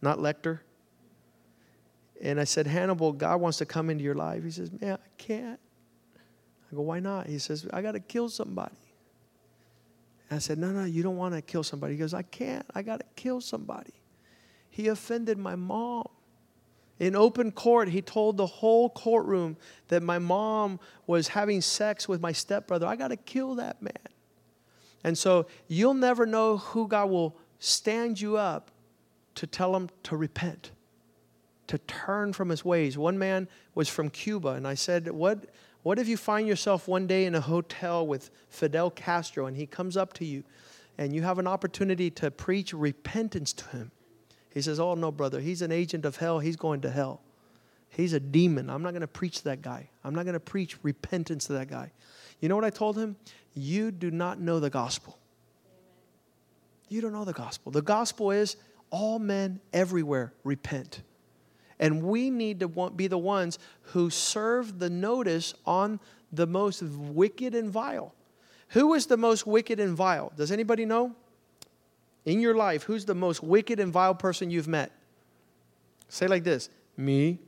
not 0.00 0.18
Lecter. 0.18 0.60
And 2.22 2.38
I 2.38 2.44
said, 2.44 2.66
Hannibal, 2.66 3.12
God 3.12 3.40
wants 3.40 3.58
to 3.58 3.66
come 3.66 3.90
into 3.90 4.04
your 4.04 4.14
life. 4.14 4.44
He 4.44 4.50
says, 4.52 4.70
Man, 4.70 4.94
I 4.94 5.08
can't. 5.18 5.58
I 6.70 6.76
go, 6.76 6.82
Why 6.82 7.00
not? 7.00 7.26
He 7.26 7.38
says, 7.38 7.66
I 7.72 7.82
got 7.82 7.92
to 7.92 8.00
kill 8.00 8.28
somebody. 8.28 8.76
And 10.28 10.36
I 10.36 10.38
said, 10.38 10.58
No, 10.58 10.70
no, 10.70 10.84
you 10.84 11.02
don't 11.02 11.16
want 11.16 11.34
to 11.34 11.42
kill 11.42 11.64
somebody. 11.64 11.94
He 11.94 11.98
goes, 11.98 12.14
I 12.14 12.22
can't. 12.22 12.64
I 12.72 12.82
got 12.82 13.00
to 13.00 13.06
kill 13.16 13.40
somebody. 13.40 13.94
He 14.68 14.86
offended 14.86 15.36
my 15.36 15.56
mom. 15.56 16.06
In 17.00 17.16
open 17.16 17.50
court, 17.50 17.88
he 17.88 18.02
told 18.02 18.36
the 18.36 18.46
whole 18.46 18.90
courtroom 18.90 19.56
that 19.88 20.02
my 20.02 20.18
mom 20.18 20.78
was 21.06 21.28
having 21.28 21.62
sex 21.62 22.06
with 22.06 22.20
my 22.20 22.30
stepbrother. 22.30 22.86
I 22.86 22.94
got 22.94 23.08
to 23.08 23.16
kill 23.16 23.54
that 23.54 23.80
man. 23.80 23.94
And 25.02 25.16
so 25.16 25.46
you'll 25.66 25.94
never 25.94 26.26
know 26.26 26.58
who 26.58 26.86
God 26.86 27.08
will 27.08 27.38
stand 27.58 28.20
you 28.20 28.36
up 28.36 28.70
to 29.36 29.46
tell 29.46 29.74
him 29.74 29.88
to 30.02 30.16
repent, 30.16 30.72
to 31.68 31.78
turn 31.78 32.34
from 32.34 32.50
his 32.50 32.66
ways. 32.66 32.98
One 32.98 33.18
man 33.18 33.48
was 33.74 33.88
from 33.88 34.10
Cuba, 34.10 34.50
and 34.50 34.68
I 34.68 34.74
said, 34.74 35.10
What, 35.10 35.46
what 35.82 35.98
if 35.98 36.06
you 36.06 36.18
find 36.18 36.46
yourself 36.46 36.86
one 36.86 37.06
day 37.06 37.24
in 37.24 37.34
a 37.34 37.40
hotel 37.40 38.06
with 38.06 38.30
Fidel 38.50 38.90
Castro 38.90 39.46
and 39.46 39.56
he 39.56 39.64
comes 39.64 39.96
up 39.96 40.12
to 40.14 40.26
you 40.26 40.44
and 40.98 41.14
you 41.14 41.22
have 41.22 41.38
an 41.38 41.46
opportunity 41.46 42.10
to 42.10 42.30
preach 42.30 42.74
repentance 42.74 43.54
to 43.54 43.68
him? 43.68 43.90
He 44.52 44.62
says, 44.62 44.80
Oh, 44.80 44.94
no, 44.94 45.10
brother, 45.12 45.40
he's 45.40 45.62
an 45.62 45.72
agent 45.72 46.04
of 46.04 46.16
hell, 46.16 46.38
he's 46.38 46.56
going 46.56 46.80
to 46.82 46.90
hell. 46.90 47.20
He's 47.90 48.12
a 48.12 48.20
demon. 48.20 48.70
I'm 48.70 48.82
not 48.82 48.90
going 48.90 49.00
to 49.00 49.08
preach 49.08 49.38
to 49.38 49.44
that 49.44 49.62
guy. 49.62 49.88
I'm 50.04 50.14
not 50.14 50.24
going 50.24 50.34
to 50.34 50.40
preach 50.40 50.76
repentance 50.82 51.46
to 51.46 51.54
that 51.54 51.68
guy. 51.68 51.90
You 52.40 52.48
know 52.48 52.54
what 52.54 52.64
I 52.64 52.70
told 52.70 52.96
him? 52.96 53.16
You 53.54 53.90
do 53.90 54.10
not 54.10 54.40
know 54.40 54.60
the 54.60 54.70
gospel. 54.70 55.18
You 56.88 57.00
don't 57.00 57.12
know 57.12 57.24
the 57.24 57.32
gospel. 57.32 57.72
The 57.72 57.82
gospel 57.82 58.30
is 58.30 58.56
all 58.90 59.18
men 59.18 59.60
everywhere 59.72 60.32
repent. 60.44 61.02
And 61.78 62.02
we 62.02 62.30
need 62.30 62.60
to 62.60 62.68
be 62.94 63.06
the 63.06 63.18
ones 63.18 63.58
who 63.82 64.10
serve 64.10 64.78
the 64.78 64.90
notice 64.90 65.54
on 65.66 65.98
the 66.32 66.46
most 66.46 66.82
wicked 66.82 67.54
and 67.54 67.70
vile. 67.70 68.14
Who 68.68 68.94
is 68.94 69.06
the 69.06 69.16
most 69.16 69.46
wicked 69.46 69.80
and 69.80 69.96
vile? 69.96 70.32
Does 70.36 70.52
anybody 70.52 70.84
know? 70.84 71.16
In 72.24 72.40
your 72.40 72.54
life, 72.54 72.84
who's 72.84 73.04
the 73.04 73.14
most 73.14 73.42
wicked 73.42 73.80
and 73.80 73.92
vile 73.92 74.14
person 74.14 74.50
you've 74.50 74.68
met? 74.68 74.92
Say 76.08 76.26
like 76.26 76.44
this 76.44 76.68
Me. 76.96 77.38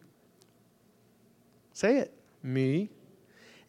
Say 1.72 1.98
it. 1.98 2.12
Me. 2.42 2.90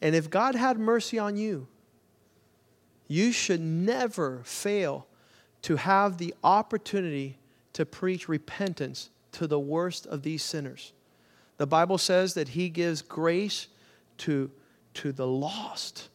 And 0.02 0.16
if 0.16 0.30
God 0.30 0.56
had 0.56 0.78
mercy 0.78 1.18
on 1.18 1.38
you, 1.38 1.68
you 3.08 3.32
should 3.32 3.62
never 3.62 4.42
fail 4.44 5.08
to 5.64 5.78
have 5.78 6.18
the 6.18 6.34
opportunity 6.44 7.38
to 7.74 7.86
preach 7.86 8.28
repentance 8.28 9.10
to 9.34 9.48
the 9.48 9.60
worst 9.60 10.06
of 10.06 10.24
these 10.24 10.44
sinners. 10.44 10.94
The 11.58 11.68
Bible 11.68 11.98
says 11.98 12.34
that 12.34 12.50
He 12.50 12.70
gives 12.70 13.02
grace 13.02 13.68
to, 14.20 14.52
to 14.96 15.12
the 15.12 15.28
lost. 15.28 16.10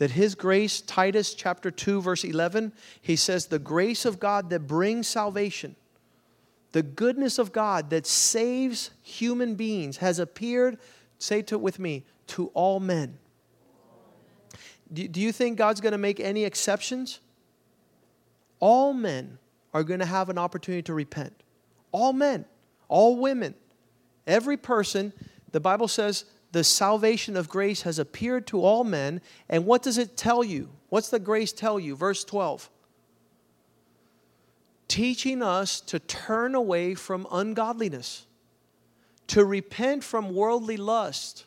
That 0.00 0.12
His 0.12 0.34
grace, 0.34 0.80
Titus 0.80 1.34
chapter 1.34 1.70
2, 1.70 2.00
verse 2.00 2.24
11, 2.24 2.72
He 3.02 3.16
says, 3.16 3.46
the 3.46 3.58
grace 3.58 4.06
of 4.06 4.18
God 4.18 4.48
that 4.48 4.66
brings 4.66 5.06
salvation, 5.06 5.76
the 6.72 6.82
goodness 6.82 7.38
of 7.38 7.52
God 7.52 7.90
that 7.90 8.06
saves 8.06 8.92
human 9.02 9.56
beings 9.56 9.98
has 9.98 10.18
appeared, 10.18 10.78
say 11.18 11.42
to 11.42 11.56
it 11.56 11.60
with 11.60 11.78
me, 11.78 12.06
to 12.28 12.46
all 12.54 12.80
men. 12.80 13.18
Do, 14.90 15.06
do 15.06 15.20
you 15.20 15.32
think 15.32 15.58
God's 15.58 15.82
going 15.82 15.92
to 15.92 15.98
make 15.98 16.18
any 16.18 16.44
exceptions? 16.44 17.20
All 18.58 18.94
men 18.94 19.36
are 19.74 19.84
going 19.84 20.00
to 20.00 20.06
have 20.06 20.30
an 20.30 20.38
opportunity 20.38 20.80
to 20.84 20.94
repent. 20.94 21.42
All 21.92 22.14
men, 22.14 22.46
all 22.88 23.18
women, 23.18 23.54
every 24.26 24.56
person. 24.56 25.12
The 25.52 25.60
Bible 25.60 25.88
says 25.88 26.24
the 26.52 26.64
salvation 26.64 27.36
of 27.36 27.48
grace 27.48 27.82
has 27.82 27.98
appeared 27.98 28.46
to 28.48 28.62
all 28.64 28.84
men. 28.84 29.20
And 29.48 29.66
what 29.66 29.82
does 29.82 29.98
it 29.98 30.16
tell 30.16 30.42
you? 30.42 30.68
What's 30.88 31.10
the 31.10 31.18
grace 31.18 31.52
tell 31.52 31.78
you? 31.78 31.96
Verse 31.96 32.24
12 32.24 32.68
teaching 34.88 35.40
us 35.40 35.80
to 35.80 36.00
turn 36.00 36.52
away 36.56 36.96
from 36.96 37.24
ungodliness, 37.30 38.26
to 39.28 39.44
repent 39.44 40.02
from 40.02 40.34
worldly 40.34 40.76
lust, 40.76 41.44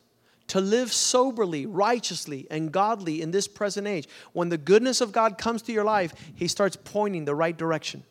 to 0.48 0.62
live 0.62 0.94
soberly, 0.94 1.66
righteously, 1.66 2.48
and 2.50 2.72
godly 2.72 3.22
in 3.22 3.32
this 3.32 3.50
present 3.50 3.86
age. 3.86 4.08
When 4.32 4.48
the 4.48 4.58
goodness 4.58 5.02
of 5.02 5.12
God 5.12 5.38
comes 5.38 5.62
to 5.63 5.74
your 5.74 5.84
life, 5.84 6.13
He 6.34 6.48
starts 6.48 6.78
pointing 6.86 7.26
the 7.26 7.36
right 7.36 7.56
direction. 7.56 8.06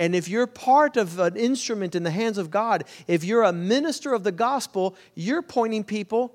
And 0.00 0.14
if 0.14 0.28
you're 0.28 0.46
part 0.46 0.96
of 0.96 1.18
an 1.18 1.36
instrument 1.36 1.94
in 1.94 2.04
the 2.04 2.10
hands 2.10 2.38
of 2.38 2.50
God, 2.50 2.84
if 3.06 3.22
you're 3.22 3.42
a 3.42 3.52
minister 3.52 4.14
of 4.14 4.24
the 4.24 4.32
gospel, 4.32 4.96
you're 5.14 5.42
pointing 5.42 5.84
people 5.84 6.34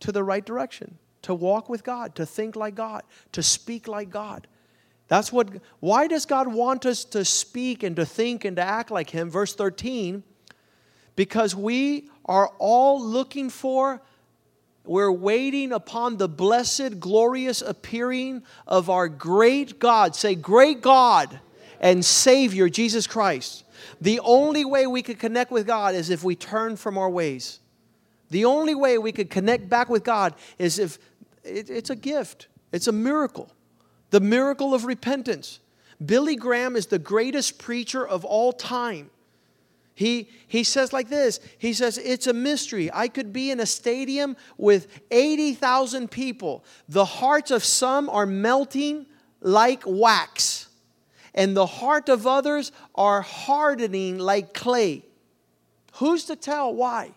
to 0.00 0.10
the 0.10 0.24
right 0.24 0.44
direction, 0.44 0.98
to 1.22 1.32
walk 1.32 1.68
with 1.68 1.84
God, 1.84 2.16
to 2.16 2.26
think 2.26 2.56
like 2.56 2.74
God, 2.74 3.04
to 3.30 3.44
speak 3.44 3.86
like 3.86 4.10
God. 4.10 4.48
That's 5.06 5.32
what, 5.32 5.50
why 5.78 6.08
does 6.08 6.26
God 6.26 6.48
want 6.48 6.84
us 6.84 7.04
to 7.04 7.24
speak 7.24 7.84
and 7.84 7.94
to 7.94 8.04
think 8.04 8.44
and 8.44 8.56
to 8.56 8.62
act 8.62 8.90
like 8.90 9.08
Him? 9.08 9.30
Verse 9.30 9.54
13, 9.54 10.24
because 11.14 11.54
we 11.54 12.10
are 12.24 12.48
all 12.58 13.00
looking 13.00 13.50
for, 13.50 14.02
we're 14.84 15.12
waiting 15.12 15.72
upon 15.72 16.16
the 16.16 16.28
blessed, 16.28 16.98
glorious 16.98 17.62
appearing 17.62 18.42
of 18.66 18.90
our 18.90 19.08
great 19.08 19.78
God. 19.78 20.16
Say, 20.16 20.34
great 20.34 20.80
God 20.80 21.38
and 21.80 22.04
Savior, 22.04 22.68
Jesus 22.68 23.06
Christ. 23.06 23.64
The 24.00 24.20
only 24.20 24.64
way 24.64 24.86
we 24.86 25.02
could 25.02 25.18
connect 25.18 25.50
with 25.50 25.66
God 25.66 25.94
is 25.94 26.10
if 26.10 26.24
we 26.24 26.34
turn 26.34 26.76
from 26.76 26.98
our 26.98 27.10
ways. 27.10 27.60
The 28.30 28.44
only 28.44 28.74
way 28.74 28.98
we 28.98 29.12
could 29.12 29.30
connect 29.30 29.68
back 29.68 29.88
with 29.88 30.04
God 30.04 30.34
is 30.58 30.78
if 30.78 30.98
it, 31.44 31.70
it's 31.70 31.90
a 31.90 31.96
gift, 31.96 32.48
it's 32.72 32.88
a 32.88 32.92
miracle 32.92 33.50
the 34.10 34.20
miracle 34.20 34.74
of 34.74 34.84
repentance. 34.84 35.60
Billy 36.04 36.36
Graham 36.36 36.76
is 36.76 36.86
the 36.86 36.98
greatest 36.98 37.58
preacher 37.58 38.06
of 38.06 38.24
all 38.24 38.52
time. 38.52 39.10
He, 39.94 40.28
he 40.46 40.62
says 40.62 40.92
like 40.92 41.08
this 41.08 41.40
He 41.58 41.72
says, 41.72 41.98
It's 41.98 42.26
a 42.26 42.32
mystery. 42.32 42.90
I 42.92 43.08
could 43.08 43.32
be 43.32 43.50
in 43.50 43.60
a 43.60 43.66
stadium 43.66 44.36
with 44.58 44.88
80,000 45.10 46.10
people. 46.10 46.64
The 46.88 47.04
hearts 47.04 47.50
of 47.50 47.64
some 47.64 48.08
are 48.10 48.26
melting 48.26 49.06
like 49.40 49.82
wax, 49.86 50.68
and 51.36 51.56
the 51.56 51.66
heart 51.66 52.08
of 52.08 52.26
others 52.26 52.72
are 52.94 53.20
hardening 53.20 54.18
like 54.18 54.54
clay. 54.54 55.02
Who's 55.94 56.24
to 56.24 56.36
tell 56.36 56.74
why? 56.74 57.12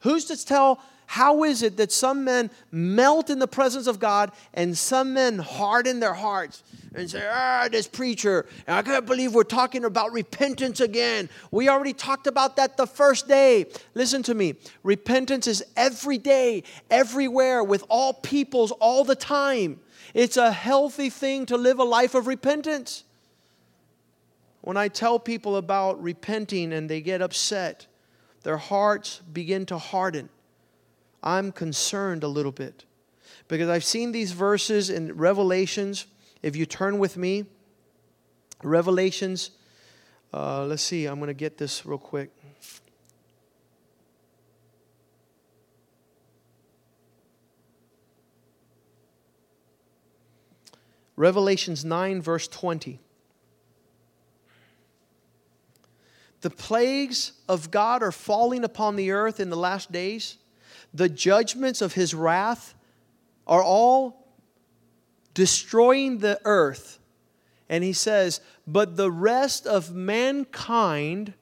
Who's 0.00 0.26
to 0.26 0.44
tell 0.44 0.80
how 1.06 1.44
is 1.44 1.62
it 1.62 1.76
that 1.76 1.92
some 1.92 2.24
men 2.24 2.50
melt 2.70 3.30
in 3.30 3.38
the 3.38 3.46
presence 3.46 3.86
of 3.86 3.98
God 3.98 4.32
and 4.52 4.76
some 4.76 5.14
men 5.14 5.38
harden 5.38 6.00
their 6.00 6.14
hearts 6.14 6.62
and 6.94 7.10
say, 7.10 7.26
ah, 7.30 7.68
this 7.70 7.86
preacher, 7.86 8.46
I 8.66 8.82
can't 8.82 9.06
believe 9.06 9.34
we're 9.34 9.44
talking 9.44 9.84
about 9.84 10.12
repentance 10.12 10.80
again. 10.80 11.28
We 11.50 11.68
already 11.68 11.92
talked 11.92 12.26
about 12.26 12.56
that 12.56 12.76
the 12.76 12.86
first 12.86 13.28
day. 13.28 13.66
Listen 13.94 14.22
to 14.24 14.34
me. 14.34 14.54
Repentance 14.82 15.46
is 15.46 15.64
every 15.76 16.18
day, 16.18 16.62
everywhere, 16.90 17.62
with 17.62 17.84
all 17.88 18.14
peoples, 18.14 18.70
all 18.72 19.04
the 19.04 19.16
time. 19.16 19.80
It's 20.14 20.36
a 20.36 20.52
healthy 20.52 21.10
thing 21.10 21.46
to 21.46 21.56
live 21.56 21.78
a 21.78 21.84
life 21.84 22.14
of 22.14 22.26
repentance. 22.26 23.04
When 24.64 24.78
I 24.78 24.88
tell 24.88 25.18
people 25.18 25.56
about 25.56 26.02
repenting 26.02 26.72
and 26.72 26.88
they 26.88 27.02
get 27.02 27.20
upset, 27.20 27.86
their 28.44 28.56
hearts 28.56 29.20
begin 29.30 29.66
to 29.66 29.76
harden. 29.76 30.30
I'm 31.22 31.52
concerned 31.52 32.24
a 32.24 32.28
little 32.28 32.50
bit 32.50 32.86
because 33.46 33.68
I've 33.68 33.84
seen 33.84 34.12
these 34.12 34.32
verses 34.32 34.88
in 34.88 35.18
Revelations. 35.18 36.06
If 36.42 36.56
you 36.56 36.64
turn 36.64 36.98
with 36.98 37.18
me, 37.18 37.44
Revelations, 38.62 39.50
uh, 40.32 40.64
let's 40.64 40.82
see, 40.82 41.04
I'm 41.04 41.18
going 41.18 41.28
to 41.28 41.34
get 41.34 41.58
this 41.58 41.84
real 41.84 41.98
quick. 41.98 42.30
Revelations 51.16 51.84
9, 51.84 52.22
verse 52.22 52.48
20. 52.48 53.03
The 56.44 56.50
plagues 56.50 57.32
of 57.48 57.70
God 57.70 58.02
are 58.02 58.12
falling 58.12 58.64
upon 58.64 58.96
the 58.96 59.12
earth 59.12 59.40
in 59.40 59.48
the 59.48 59.56
last 59.56 59.90
days 59.90 60.36
the 60.92 61.08
judgments 61.08 61.80
of 61.80 61.94
his 61.94 62.12
wrath 62.12 62.74
are 63.46 63.62
all 63.62 64.28
destroying 65.32 66.18
the 66.18 66.38
earth. 66.44 66.98
And 67.70 67.82
he 67.82 67.94
says, 67.94 68.42
But 68.66 68.98
the 68.98 69.10
rest 69.10 69.66
of 69.66 69.94
mankind 69.94 71.32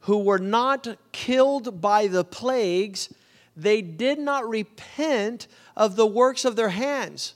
who 0.00 0.18
were 0.18 0.38
not 0.38 0.86
killed 1.10 1.80
by 1.80 2.06
the 2.06 2.22
plagues, 2.22 3.10
they 3.56 3.80
did 3.80 4.18
not 4.18 4.46
repent 4.46 5.46
of 5.74 5.96
the 5.96 6.06
works 6.06 6.44
of 6.44 6.56
their 6.56 6.68
hands. 6.68 7.32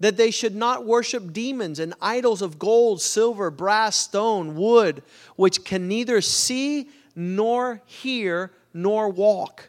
That 0.00 0.16
they 0.16 0.30
should 0.30 0.56
not 0.56 0.86
worship 0.86 1.32
demons 1.32 1.78
and 1.78 1.94
idols 2.00 2.42
of 2.42 2.58
gold, 2.58 3.00
silver, 3.00 3.50
brass, 3.50 3.96
stone, 3.96 4.56
wood, 4.56 5.02
which 5.36 5.64
can 5.64 5.88
neither 5.88 6.20
see 6.20 6.88
nor 7.14 7.82
hear 7.84 8.50
nor 8.72 9.10
walk. 9.10 9.68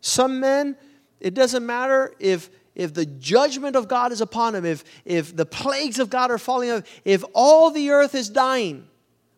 Some 0.00 0.40
men, 0.40 0.76
it 1.18 1.34
doesn't 1.34 1.66
matter 1.66 2.14
if 2.18 2.48
if 2.74 2.94
the 2.94 3.04
judgment 3.04 3.76
of 3.76 3.88
God 3.88 4.12
is 4.12 4.20
upon 4.20 4.52
them, 4.52 4.64
if, 4.64 4.84
if 5.04 5.34
the 5.34 5.44
plagues 5.44 5.98
of 5.98 6.08
God 6.08 6.30
are 6.30 6.38
falling 6.38 6.70
on 6.70 6.84
if 7.04 7.24
all 7.34 7.70
the 7.70 7.90
earth 7.90 8.14
is 8.14 8.30
dying, 8.30 8.86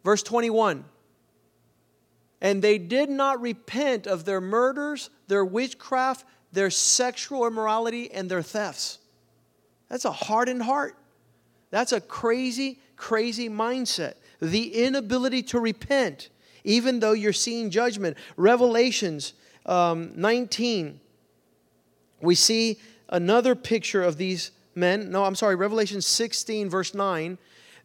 verse 0.04 0.22
21, 0.22 0.84
and 2.40 2.62
they 2.62 2.78
did 2.78 3.08
not 3.08 3.40
repent 3.40 4.06
of 4.06 4.24
their 4.24 4.40
murders, 4.40 5.10
their 5.28 5.44
witchcraft, 5.44 6.24
their 6.52 6.70
sexual 6.70 7.46
immorality, 7.46 8.12
and 8.12 8.30
their 8.30 8.42
thefts. 8.42 8.98
That's 9.92 10.06
a 10.06 10.10
hardened 10.10 10.62
heart. 10.62 10.96
That's 11.70 11.92
a 11.92 12.00
crazy, 12.00 12.80
crazy 12.96 13.50
mindset. 13.50 14.14
The 14.40 14.84
inability 14.84 15.42
to 15.44 15.60
repent, 15.60 16.30
even 16.64 17.00
though 17.00 17.12
you're 17.12 17.34
seeing 17.34 17.68
judgment. 17.68 18.16
Revelations 18.38 19.34
um, 19.66 20.12
19, 20.16 20.98
we 22.22 22.34
see 22.34 22.78
another 23.10 23.54
picture 23.54 24.02
of 24.02 24.16
these 24.16 24.52
men. 24.74 25.10
No, 25.10 25.24
I'm 25.24 25.34
sorry, 25.34 25.56
Revelation 25.56 26.00
16, 26.00 26.70
verse 26.70 26.94
9. 26.94 27.36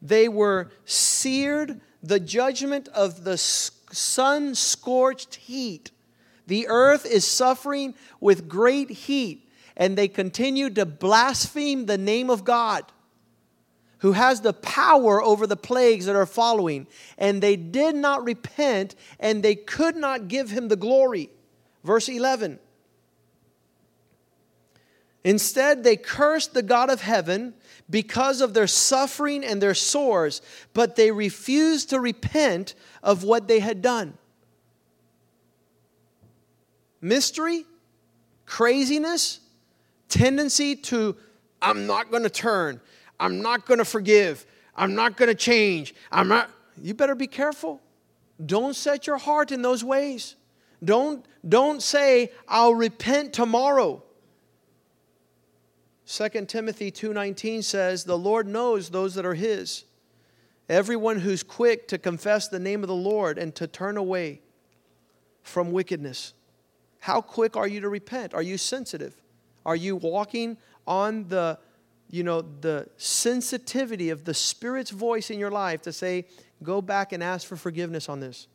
They 0.02 0.30
were 0.30 0.72
seared, 0.86 1.82
the 2.02 2.22
judgment 2.22 2.88
of 2.88 3.26
the 3.26 3.36
sun 3.36 4.56
scorched 4.56 5.36
heat. 5.36 5.92
The 6.48 6.70
earth 6.70 7.06
is 7.06 7.28
suffering 7.28 7.96
with 8.22 8.48
great 8.48 8.90
heat, 8.90 9.47
and 9.78 9.98
they 9.98 10.10
continued 10.10 10.76
to 10.76 10.86
blaspheme 10.86 11.86
the 11.86 11.98
name 11.98 12.30
of 12.30 12.44
God 12.44 12.84
who 14.00 14.12
has 14.12 14.42
the 14.42 14.54
power 14.54 15.24
over 15.24 15.48
the 15.48 15.56
plagues 15.56 16.06
that 16.06 16.16
are 16.16 16.26
following. 16.26 16.86
And 17.18 17.42
they 17.42 17.56
did 17.56 17.96
not 17.96 18.24
repent, 18.24 18.96
and 19.20 19.42
they 19.42 19.56
could 19.56 19.96
not 19.96 20.28
give 20.28 20.52
him 20.52 20.68
the 20.68 20.76
glory. 20.76 21.30
Verse 21.84 22.10
11. 22.10 22.60
Instead, 25.24 25.84
they 25.84 25.96
cursed 25.96 26.54
the 26.54 26.62
God 26.62 26.92
of 26.92 27.02
heaven 27.02 27.56
because 27.90 28.40
of 28.42 28.54
their 28.54 28.68
suffering 28.68 29.44
and 29.44 29.62
their 29.62 29.74
sores, 29.74 30.42
but 30.74 30.96
they 30.96 31.12
refused 31.12 31.90
to 31.90 32.00
repent 32.00 32.76
of 33.02 33.24
what 33.24 33.48
they 33.48 33.60
had 33.60 33.82
done. 33.82 34.18
Mystery? 37.02 37.66
craziness, 38.48 39.42
tendency 40.10 40.76
to, 40.76 41.16
I'm 41.62 41.88
not 41.88 42.12
going 42.12 42.24
to 42.24 42.30
turn, 42.30 42.82
I'm 43.20 43.42
not 43.42 43.66
going 43.66 43.80
to 43.80 43.86
forgive, 43.86 44.46
I'm 44.76 44.96
not 44.96 45.18
going 45.18 45.30
to 45.30 45.36
change, 45.36 45.96
I'm 46.12 46.28
not, 46.28 46.50
you 46.82 46.94
better 46.94 47.16
be 47.16 47.28
careful. 47.28 47.82
Don't 48.46 48.76
set 48.76 49.08
your 49.08 49.18
heart 49.18 49.52
in 49.52 49.62
those 49.62 49.84
ways. 49.84 50.36
Don't, 50.84 51.26
don't 51.48 51.82
say, 51.82 52.32
I'll 52.48 52.76
repent 52.76 53.34
tomorrow. 53.34 54.04
2 56.08 56.46
Timothy 56.46 56.90
2:19 56.90 57.64
says, 57.64 58.06
"The 58.06 58.18
Lord 58.18 58.48
knows 58.48 58.90
those 58.90 59.16
that 59.16 59.26
are 59.26 59.34
his. 59.34 59.84
Everyone 60.70 61.20
who's 61.20 61.44
quick 61.44 61.88
to 61.90 61.98
confess 61.98 62.48
the 62.48 62.60
name 62.60 62.82
of 62.82 62.88
the 62.88 62.96
Lord 62.96 63.38
and 63.38 63.54
to 63.56 63.68
turn 63.68 63.98
away 63.98 64.42
from 65.44 65.72
wickedness." 65.72 66.34
How 67.00 67.22
quick 67.22 67.58
are 67.58 67.68
you 67.68 67.82
to 67.82 67.90
repent? 67.90 68.34
Are 68.34 68.42
you 68.42 68.58
sensitive? 68.58 69.16
Are 69.68 69.76
you 69.76 69.98
walking 69.98 70.58
on 70.88 71.28
the 71.28 71.60
you 72.10 72.24
know 72.24 72.42
the 72.42 72.88
sensitivity 72.96 74.10
of 74.10 74.24
the 74.24 74.34
spirit's 74.34 74.92
voice 74.92 75.30
in 75.30 75.38
your 75.38 75.52
life 75.52 75.82
to 75.82 75.92
say 75.92 76.26
go 76.64 76.82
back 76.82 77.12
and 77.12 77.22
ask 77.22 77.46
for 77.46 77.58
forgiveness 77.58 78.08
on 78.08 78.22
this. 78.22 78.48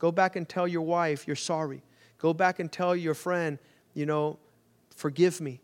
Go 0.00 0.10
back 0.10 0.34
and 0.36 0.48
tell 0.48 0.66
your 0.66 0.82
wife 0.82 1.26
you're 1.26 1.36
sorry. 1.36 1.82
Go 2.18 2.34
back 2.34 2.58
and 2.58 2.70
tell 2.70 2.96
your 2.96 3.14
friend, 3.14 3.58
you 3.94 4.04
know, 4.04 4.38
forgive 4.96 5.40
me. 5.40 5.60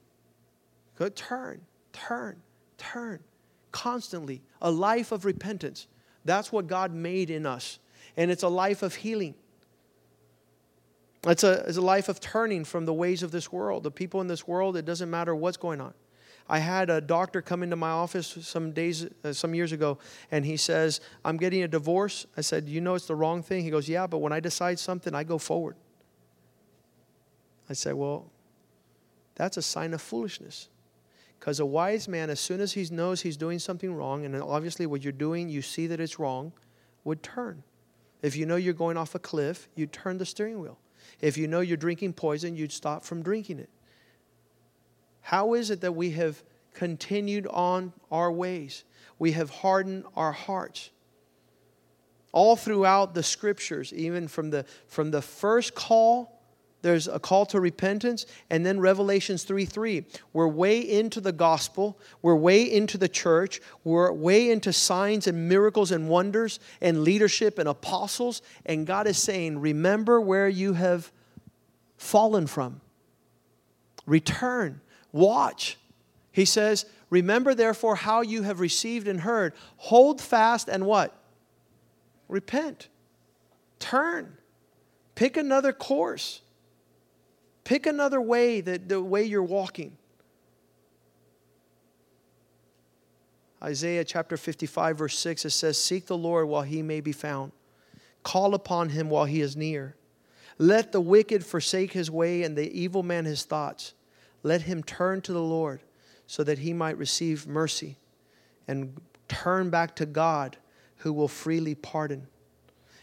Go 0.97 1.09
turn, 1.09 1.63
turn, 1.93 2.41
turn 2.79 3.19
constantly. 3.73 4.41
A 4.63 4.71
life 4.71 5.11
of 5.11 5.25
repentance. 5.25 5.89
That's 6.25 6.53
what 6.53 6.69
God 6.69 6.95
made 6.95 7.31
in 7.31 7.45
us. 7.45 7.81
And 8.17 8.31
it's 8.31 8.45
a 8.45 8.49
life 8.49 8.85
of 8.85 8.95
healing. 8.95 9.35
It's 11.27 11.45
a, 11.45 11.65
it's 11.67 11.79
a 11.79 11.83
life 11.83 12.09
of 12.09 12.21
turning 12.21 12.65
from 12.65 12.85
the 12.85 12.93
ways 12.93 13.23
of 13.23 13.31
this 13.31 13.51
world. 13.51 13.83
The 13.83 13.91
people 13.91 14.21
in 14.21 14.27
this 14.27 14.47
world, 14.47 14.77
it 14.77 14.85
doesn't 14.85 15.11
matter 15.11 15.35
what's 15.35 15.57
going 15.57 15.81
on. 15.81 15.95
I 16.47 16.59
had 16.59 16.91
a 16.91 17.01
doctor 17.01 17.41
come 17.41 17.63
into 17.63 17.77
my 17.77 17.89
office 17.89 18.37
some 18.43 18.73
days, 18.73 19.07
uh, 19.25 19.33
some 19.33 19.55
years 19.55 19.73
ago, 19.73 19.99
and 20.31 20.45
he 20.45 20.59
says, 20.59 21.01
I'm 21.25 21.39
getting 21.39 21.63
a 21.63 21.69
divorce. 21.69 22.27
I 22.37 22.43
said, 22.43 22.69
You 22.69 22.83
know 22.83 22.95
it's 22.95 23.07
the 23.07 23.15
wrong 23.15 23.43
thing? 23.43 23.65
He 23.65 23.71
goes, 23.71 23.89
Yeah, 23.89 24.07
but 24.07 24.19
when 24.19 24.33
I 24.33 24.41
decide 24.41 24.79
something, 24.79 25.15
I 25.15 25.25
go 25.25 25.39
forward. 25.39 25.77
I 27.71 27.73
said, 27.73 27.95
Well, 27.95 28.31
that's 29.37 29.57
a 29.57 29.63
sign 29.63 29.95
of 29.95 30.03
foolishness. 30.03 30.69
Because 31.41 31.61
a 31.61 31.67
wise 31.67 32.09
man, 32.09 32.29
as 32.29 32.41
soon 32.41 32.61
as 32.61 32.73
he 32.73 32.87
knows 32.91 33.23
he's 33.23 33.39
doing 33.39 33.59
something 33.59 33.95
wrong, 33.95 34.27
and 34.27 34.37
obviously 34.37 34.85
what 34.87 35.03
you're 35.03 35.13
doing, 35.13 35.49
you 35.49 35.63
see 35.63 35.87
that 35.87 36.01
it's 36.01 36.19
wrong, 36.19 36.53
would 37.05 37.23
turn. 37.23 37.63
If 38.23 38.37
you 38.37 38.45
know 38.45 38.57
you're 38.57 38.75
going 38.75 38.97
off 38.97 39.15
a 39.15 39.19
cliff, 39.19 39.69
you'd 39.75 39.93
turn 39.93 40.19
the 40.19 40.27
steering 40.27 40.61
wheel. 40.61 40.79
If 41.21 41.37
you 41.37 41.49
know 41.49 41.61
you're 41.61 41.77
drinking 41.77 42.15
poison, 42.15 42.57
you'd 42.57 42.73
stop 42.73 43.05
from 43.05 43.23
drinking 43.23 43.59
it. 43.59 43.71
How 45.21 45.55
is 45.55 45.71
it 45.71 45.81
that 45.81 45.93
we 45.93 46.11
have 46.11 46.43
continued 46.75 47.47
on 47.47 47.93
our 48.11 48.31
ways? 48.31 48.85
We 49.19 49.33
have 49.33 49.49
hardened 49.49 50.05
our 50.17 50.33
hearts. 50.33 50.91
All 52.33 52.57
throughout 52.57 53.15
the 53.15 53.23
scriptures, 53.23 53.93
even 53.93 54.29
from 54.29 54.51
the, 54.51 54.67
from 54.89 55.11
the 55.11 55.23
first 55.23 55.75
call 55.75 56.34
there's 56.85 57.09
a 57.09 57.19
call 57.19 57.47
to 57.47 57.61
repentance, 57.61 58.27
and 58.51 58.65
then 58.67 58.79
Revelations 58.79 59.45
3 59.45 59.65
3. 59.65 60.05
We're 60.35 60.47
way 60.47 60.79
into 60.79 61.19
the 61.19 61.33
gospel, 61.33 61.99
we're 62.21 62.37
way 62.37 62.71
into 62.71 62.99
the 62.99 63.09
church, 63.09 63.63
we're 63.85 64.13
way 64.13 64.51
into 64.51 64.71
signs 64.71 65.27
and 65.27 65.49
miracles 65.49 65.91
and 65.91 66.11
wonders 66.11 66.61
and 66.83 67.03
leadership 67.03 67.59
and 67.59 67.67
apostles, 67.67 68.43
and 68.67 68.87
God 68.87 69.07
is 69.07 69.17
saying, 69.17 69.61
Remember 69.61 70.21
where 70.21 70.47
you 70.47 70.75
have 70.75 71.11
fallen 71.97 72.47
from. 72.47 72.83
Return, 74.05 74.83
watch. 75.11 75.79
He 76.33 76.45
says, 76.45 76.85
Remember 77.09 77.55
therefore 77.55 77.97
how 77.97 78.21
you 78.21 78.43
have 78.43 78.61
received 78.61 79.09
and 79.09 79.23
heard. 79.23 79.55
Hold 79.79 80.21
fast 80.21 80.69
and 80.69 80.85
what? 80.85 81.17
Repent. 82.29 82.89
Turn. 83.79 84.37
Pick 85.15 85.39
another 85.39 85.73
course. 85.73 86.43
Pick 87.65 87.87
another 87.87 88.21
way, 88.21 88.61
that 88.61 88.89
the 88.89 89.03
way 89.03 89.25
you're 89.25 89.43
walking. 89.43 89.97
Isaiah 93.63 94.05
chapter 94.05 94.37
55, 94.37 94.99
verse 94.99 95.19
6, 95.19 95.47
it 95.47 95.51
says, 95.51 95.81
Seek 95.81 96.07
the 96.07 96.19
Lord 96.19 96.47
while 96.47 96.63
he 96.63 96.83
may 96.83 97.01
be 97.01 97.13
found, 97.13 97.53
call 98.23 98.55
upon 98.55 98.91
him 98.91 99.09
while 99.09 99.25
he 99.25 99.41
is 99.41 99.57
near. 99.57 99.97
Let 100.59 100.93
the 100.93 101.01
wicked 101.01 101.45
forsake 101.45 101.93
his 101.93 102.11
way 102.11 102.43
and 102.43 102.57
the 102.57 102.71
evil 102.79 103.03
man 103.03 103.25
his 103.25 103.45
thoughts. 103.45 103.95
Let 104.43 104.63
him 104.63 104.83
turn 104.83 105.23
to 105.23 105.33
the 105.33 105.43
Lord 105.43 105.81
so 106.27 106.45
that 106.45 106.59
he 106.59 106.75
might 106.75 106.99
receive 106.99 107.47
mercy 107.47 107.97
and 108.69 109.01
turn 109.29 109.71
back 109.71 109.97
to 109.97 110.07
God 110.07 110.59
who 110.99 111.13
will 111.13 111.29
freely 111.29 111.75
pardon. 111.75 112.27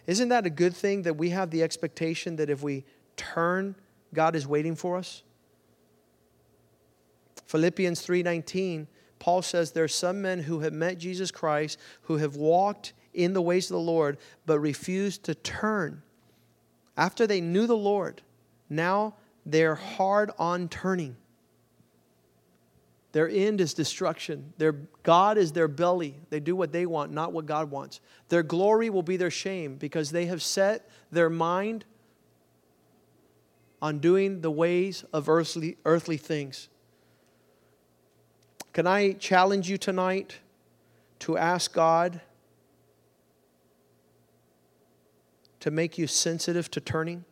Isn't 0.06 0.30
that 0.30 0.45
a 0.45 0.50
good 0.50 0.76
thing 0.76 1.02
that 1.04 1.17
we 1.17 1.30
have 1.32 1.50
the 1.50 1.63
expectation 1.63 2.36
that 2.38 2.50
if 2.50 2.63
we 2.63 2.86
turn 3.17 3.76
God 4.13 4.36
is 4.36 4.47
waiting 4.47 4.76
for 4.76 4.97
us? 4.97 5.24
Philippians 7.45 8.02
3:19 8.06 8.88
Paul 9.21 9.43
says 9.43 9.71
there 9.71 9.84
are 9.84 9.88
some 9.88 10.24
men 10.24 10.39
who 10.39 10.62
have 10.62 10.74
met 10.74 10.97
Jesus 10.97 11.30
Christ 11.30 11.78
who 12.04 12.17
have 12.17 12.36
walked 12.36 12.93
in 13.13 13.34
the 13.34 13.41
ways 13.41 13.69
of 13.69 13.76
the 13.76 13.80
Lord 13.80 14.17
but 14.47 14.60
refused 14.60 15.24
to 15.26 15.36
turn. 15.36 16.02
After 16.97 17.28
they 17.28 17.39
knew 17.39 17.67
the 17.67 17.78
Lord, 17.78 18.24
now 18.67 19.13
they're 19.45 19.76
hard 19.76 20.32
on 20.39 20.69
turning. 20.69 21.17
Their 23.12 23.30
end 23.30 23.62
is 23.62 23.76
destruction. 23.76 24.54
Their 24.58 24.71
God 25.04 25.38
is 25.38 25.52
their 25.52 25.67
belly. 25.67 26.15
They 26.32 26.39
do 26.39 26.56
what 26.56 26.71
they 26.71 26.88
want, 26.88 27.12
not 27.12 27.32
what 27.32 27.45
God 27.45 27.69
wants. 27.69 28.02
Their 28.30 28.41
glory 28.41 28.89
will 28.89 29.04
be 29.04 29.17
their 29.17 29.30
shame 29.30 29.76
because 29.76 30.10
they 30.10 30.26
have 30.26 30.41
set 30.41 30.89
their 31.12 31.30
mind 31.30 31.86
on 33.82 34.00
doing 34.00 34.41
the 34.41 34.52
ways 34.52 35.04
of 35.12 35.28
earthly, 35.28 35.78
earthly 35.86 36.17
things. 36.17 36.70
Can 38.74 38.88
I 38.88 39.13
challenge 39.13 39.70
you 39.70 39.78
tonight 39.78 40.38
to 41.20 41.38
ask 41.38 41.74
God 41.74 42.22
to 45.60 45.72
make 45.72 45.98
you 45.98 46.08
sensitive 46.08 46.70
to 46.72 46.80
turning? 46.80 47.26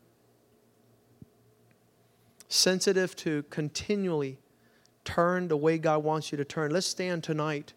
Sensitive 2.48 3.16
to 3.18 3.44
continually 3.44 4.40
turn 5.06 5.48
the 5.48 5.58
way 5.58 5.78
God 5.78 6.04
wants 6.04 6.32
you 6.32 6.38
to 6.38 6.46
turn. 6.46 6.72
Let's 6.72 6.88
stand 6.88 7.24
tonight 7.24 7.74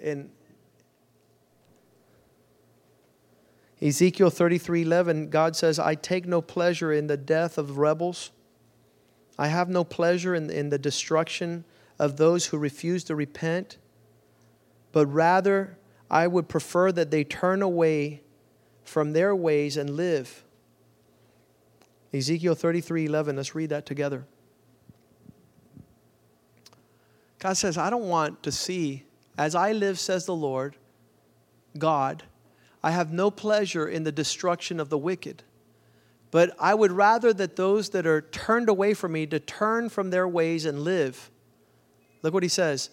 and 0.00 0.30
Ezekiel 3.82 4.30
33 4.30 4.82
11, 4.82 5.30
God 5.30 5.56
says, 5.56 5.78
I 5.78 5.94
take 5.94 6.26
no 6.26 6.42
pleasure 6.42 6.92
in 6.92 7.06
the 7.06 7.16
death 7.16 7.56
of 7.56 7.78
rebels. 7.78 8.30
I 9.38 9.48
have 9.48 9.70
no 9.70 9.84
pleasure 9.84 10.34
in, 10.34 10.50
in 10.50 10.68
the 10.68 10.78
destruction 10.78 11.64
of 11.98 12.18
those 12.18 12.46
who 12.46 12.58
refuse 12.58 13.04
to 13.04 13.14
repent, 13.14 13.78
but 14.92 15.06
rather 15.06 15.78
I 16.10 16.26
would 16.26 16.48
prefer 16.48 16.92
that 16.92 17.10
they 17.10 17.24
turn 17.24 17.62
away 17.62 18.22
from 18.84 19.12
their 19.12 19.34
ways 19.34 19.76
and 19.76 19.90
live. 19.90 20.44
Ezekiel 22.12 22.54
33 22.54 23.06
11, 23.06 23.36
let's 23.36 23.54
read 23.54 23.70
that 23.70 23.86
together. 23.86 24.26
God 27.38 27.54
says, 27.54 27.78
I 27.78 27.88
don't 27.88 28.08
want 28.08 28.42
to 28.42 28.52
see, 28.52 29.04
as 29.38 29.54
I 29.54 29.72
live, 29.72 29.98
says 29.98 30.26
the 30.26 30.34
Lord, 30.34 30.76
God, 31.78 32.24
I 32.82 32.92
have 32.92 33.12
no 33.12 33.30
pleasure 33.30 33.88
in 33.88 34.04
the 34.04 34.12
destruction 34.12 34.80
of 34.80 34.88
the 34.88 34.98
wicked. 34.98 35.42
But 36.30 36.54
I 36.58 36.74
would 36.74 36.92
rather 36.92 37.32
that 37.32 37.56
those 37.56 37.90
that 37.90 38.06
are 38.06 38.22
turned 38.22 38.68
away 38.68 38.94
from 38.94 39.12
me 39.12 39.26
to 39.26 39.40
turn 39.40 39.88
from 39.88 40.10
their 40.10 40.28
ways 40.28 40.64
and 40.64 40.82
live. 40.82 41.30
Look 42.22 42.34
what 42.34 42.42
he 42.42 42.48
says 42.48 42.90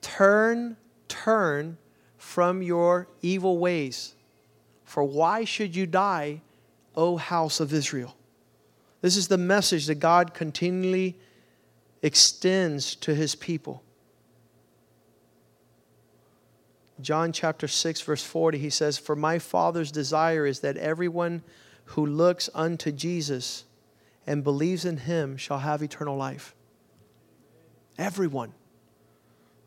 turn, 0.00 0.76
turn 1.08 1.78
from 2.16 2.62
your 2.62 3.08
evil 3.22 3.58
ways. 3.58 4.14
For 4.84 5.02
why 5.02 5.44
should 5.44 5.74
you 5.74 5.86
die, 5.86 6.42
O 6.94 7.16
house 7.16 7.58
of 7.60 7.72
Israel? 7.72 8.16
This 9.00 9.16
is 9.16 9.28
the 9.28 9.38
message 9.38 9.86
that 9.86 9.96
God 9.96 10.32
continually 10.32 11.18
extends 12.02 12.94
to 12.96 13.14
his 13.14 13.34
people. 13.34 13.82
John 17.00 17.32
chapter 17.32 17.68
6, 17.68 18.00
verse 18.00 18.22
40, 18.22 18.58
he 18.58 18.70
says, 18.70 18.98
For 18.98 19.14
my 19.14 19.38
Father's 19.38 19.92
desire 19.92 20.46
is 20.46 20.60
that 20.60 20.76
everyone 20.76 21.42
who 21.86 22.06
looks 22.06 22.48
unto 22.54 22.90
Jesus 22.90 23.64
and 24.26 24.42
believes 24.42 24.84
in 24.84 24.96
him 24.98 25.36
shall 25.36 25.58
have 25.58 25.82
eternal 25.82 26.16
life. 26.16 26.54
Everyone 27.98 28.52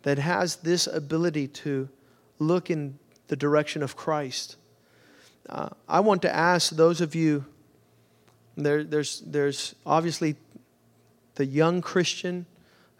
that 0.03 0.17
has 0.17 0.57
this 0.57 0.87
ability 0.87 1.47
to 1.47 1.89
look 2.39 2.69
in 2.69 2.97
the 3.27 3.35
direction 3.35 3.83
of 3.83 3.95
Christ. 3.95 4.55
Uh, 5.47 5.69
I 5.87 5.99
want 5.99 6.21
to 6.23 6.35
ask 6.35 6.71
those 6.71 7.01
of 7.01 7.15
you, 7.15 7.45
there, 8.55 8.83
there's, 8.83 9.21
there's 9.21 9.75
obviously 9.85 10.35
the 11.35 11.45
young 11.45 11.81
Christian 11.81 12.45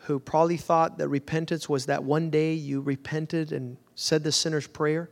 who 0.03 0.19
probably 0.19 0.57
thought 0.57 0.97
that 0.97 1.07
repentance 1.07 1.67
was 1.67 1.85
that 1.87 2.03
one 2.03 2.29
day 2.29 2.53
you 2.53 2.81
repented 2.81 3.51
and 3.51 3.77
said 3.95 4.23
the 4.23 4.31
sinner's 4.31 4.67
prayer. 4.67 5.09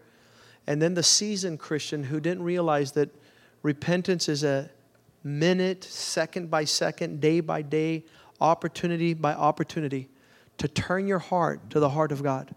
And 0.66 0.82
then 0.82 0.94
the 0.94 1.04
seasoned 1.04 1.60
Christian 1.60 2.04
who 2.04 2.20
didn't 2.20 2.44
realize 2.44 2.94
that 2.94 3.10
repentance 3.64 4.28
is 4.30 4.44
a 4.44 4.70
minute, 5.24 5.84
second 5.84 6.50
by 6.50 6.64
second, 6.64 7.20
day 7.20 7.40
by 7.40 7.62
day, 7.62 8.06
opportunity 8.40 9.14
by 9.14 9.34
opportunity 9.34 10.10
to 10.58 10.68
turn 10.68 11.08
your 11.08 11.20
heart 11.20 11.70
to 11.70 11.80
the 11.80 11.90
heart 11.90 12.12
of 12.12 12.24
God. 12.24 12.50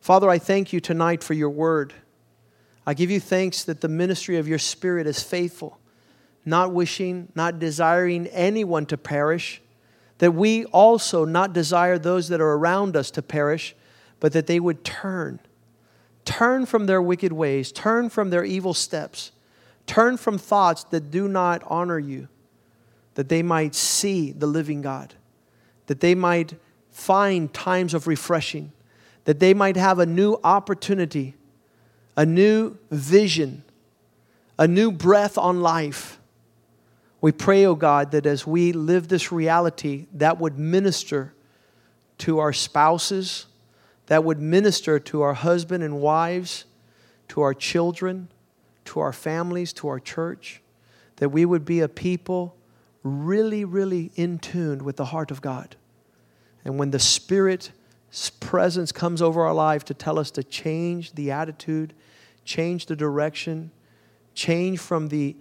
Father, 0.00 0.30
I 0.30 0.38
thank 0.38 0.72
you 0.72 0.80
tonight 0.80 1.22
for 1.22 1.34
your 1.34 1.50
word. 1.50 1.92
I 2.86 2.94
give 2.94 3.10
you 3.10 3.20
thanks 3.20 3.64
that 3.64 3.80
the 3.80 3.88
ministry 3.88 4.36
of 4.36 4.48
your 4.48 4.58
Spirit 4.58 5.06
is 5.06 5.22
faithful, 5.22 5.78
not 6.44 6.72
wishing, 6.72 7.30
not 7.34 7.58
desiring 7.58 8.26
anyone 8.28 8.86
to 8.86 8.96
perish, 8.96 9.60
that 10.18 10.32
we 10.32 10.64
also 10.66 11.24
not 11.24 11.52
desire 11.52 11.98
those 11.98 12.28
that 12.28 12.40
are 12.40 12.52
around 12.52 12.96
us 12.96 13.10
to 13.12 13.22
perish, 13.22 13.74
but 14.20 14.32
that 14.32 14.46
they 14.46 14.60
would 14.60 14.84
turn. 14.84 15.40
Turn 16.24 16.66
from 16.66 16.86
their 16.86 17.00
wicked 17.00 17.32
ways, 17.32 17.72
turn 17.72 18.10
from 18.10 18.30
their 18.30 18.44
evil 18.44 18.74
steps, 18.74 19.32
turn 19.86 20.16
from 20.16 20.36
thoughts 20.38 20.84
that 20.84 21.10
do 21.10 21.28
not 21.28 21.62
honor 21.66 21.98
you, 21.98 22.28
that 23.14 23.28
they 23.28 23.42
might 23.42 23.74
see 23.74 24.32
the 24.32 24.46
living 24.46 24.82
God, 24.82 25.14
that 25.86 26.00
they 26.00 26.14
might 26.14 26.54
find 26.90 27.52
times 27.54 27.94
of 27.94 28.06
refreshing, 28.06 28.72
that 29.24 29.40
they 29.40 29.54
might 29.54 29.76
have 29.76 29.98
a 29.98 30.06
new 30.06 30.38
opportunity 30.44 31.34
a 32.18 32.26
new 32.26 32.76
vision, 32.90 33.62
a 34.58 34.66
new 34.66 34.90
breath 34.90 35.38
on 35.38 35.60
life. 35.60 36.17
We 37.20 37.32
pray, 37.32 37.64
oh 37.66 37.74
God, 37.74 38.12
that 38.12 38.26
as 38.26 38.46
we 38.46 38.72
live 38.72 39.08
this 39.08 39.32
reality, 39.32 40.06
that 40.14 40.38
would 40.38 40.58
minister 40.58 41.34
to 42.18 42.38
our 42.38 42.52
spouses, 42.52 43.46
that 44.06 44.24
would 44.24 44.40
minister 44.40 44.98
to 44.98 45.22
our 45.22 45.34
husband 45.34 45.82
and 45.82 46.00
wives, 46.00 46.64
to 47.28 47.40
our 47.40 47.54
children, 47.54 48.28
to 48.86 49.00
our 49.00 49.12
families, 49.12 49.72
to 49.74 49.88
our 49.88 50.00
church, 50.00 50.62
that 51.16 51.30
we 51.30 51.44
would 51.44 51.64
be 51.64 51.80
a 51.80 51.88
people 51.88 52.56
really, 53.02 53.64
really 53.64 54.10
in 54.14 54.38
tune 54.38 54.84
with 54.84 54.96
the 54.96 55.06
heart 55.06 55.30
of 55.30 55.42
God. 55.42 55.76
And 56.64 56.78
when 56.78 56.90
the 56.90 56.98
Spirit's 56.98 57.70
presence 58.40 58.92
comes 58.92 59.20
over 59.20 59.44
our 59.44 59.54
life 59.54 59.84
to 59.86 59.94
tell 59.94 60.18
us 60.18 60.30
to 60.32 60.42
change 60.42 61.12
the 61.12 61.30
attitude 61.30 61.94
change 62.48 62.86
the 62.86 62.96
direction, 62.96 63.70
change 64.34 64.78
from 64.78 65.08
the 65.08 65.36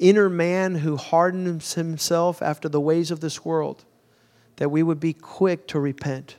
inner 0.00 0.28
man 0.28 0.76
who 0.76 0.96
hardens 0.96 1.74
himself 1.74 2.42
after 2.42 2.68
the 2.68 2.80
ways 2.80 3.10
of 3.10 3.20
this 3.20 3.44
world, 3.44 3.84
that 4.56 4.70
we 4.70 4.82
would 4.82 4.98
be 4.98 5.12
quick 5.12 5.68
to 5.68 5.78
repent, 5.78 6.36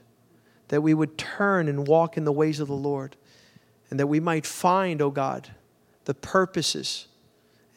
that 0.67 0.81
we 0.81 0.93
would 0.93 1.17
turn 1.17 1.69
and 1.69 1.87
walk 1.87 2.17
in 2.17 2.25
the 2.25 2.31
ways 2.31 2.59
of 2.59 2.67
the 2.67 2.73
Lord, 2.73 3.15
and 3.89 3.99
that 3.99 4.07
we 4.07 4.19
might 4.19 4.45
find, 4.45 5.01
O 5.01 5.05
oh 5.05 5.11
God, 5.11 5.51
the 6.05 6.13
purposes 6.13 7.07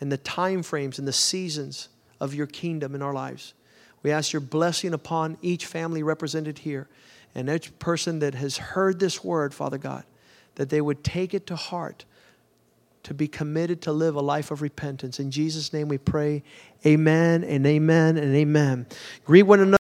and 0.00 0.10
the 0.10 0.16
time 0.16 0.62
frames 0.62 0.98
and 0.98 1.06
the 1.06 1.12
seasons 1.12 1.88
of 2.20 2.34
your 2.34 2.46
kingdom 2.46 2.94
in 2.94 3.02
our 3.02 3.12
lives. 3.12 3.54
We 4.02 4.10
ask 4.10 4.32
your 4.32 4.40
blessing 4.40 4.94
upon 4.94 5.38
each 5.42 5.66
family 5.66 6.02
represented 6.02 6.58
here 6.58 6.88
and 7.34 7.48
each 7.48 7.78
person 7.78 8.20
that 8.20 8.34
has 8.34 8.56
heard 8.56 9.00
this 9.00 9.22
word, 9.22 9.52
Father 9.52 9.78
God, 9.78 10.04
that 10.54 10.70
they 10.70 10.80
would 10.80 11.04
take 11.04 11.34
it 11.34 11.46
to 11.48 11.56
heart 11.56 12.04
to 13.04 13.14
be 13.14 13.28
committed 13.28 13.80
to 13.82 13.92
live 13.92 14.16
a 14.16 14.20
life 14.20 14.50
of 14.50 14.60
repentance. 14.60 15.20
In 15.20 15.30
Jesus' 15.30 15.72
name 15.72 15.88
we 15.88 15.98
pray, 15.98 16.42
amen 16.84 17.44
and 17.44 17.66
amen 17.66 18.16
and 18.16 18.34
amen. 18.34 18.86
Greet 19.24 19.44
one 19.44 19.60
another. 19.60 19.72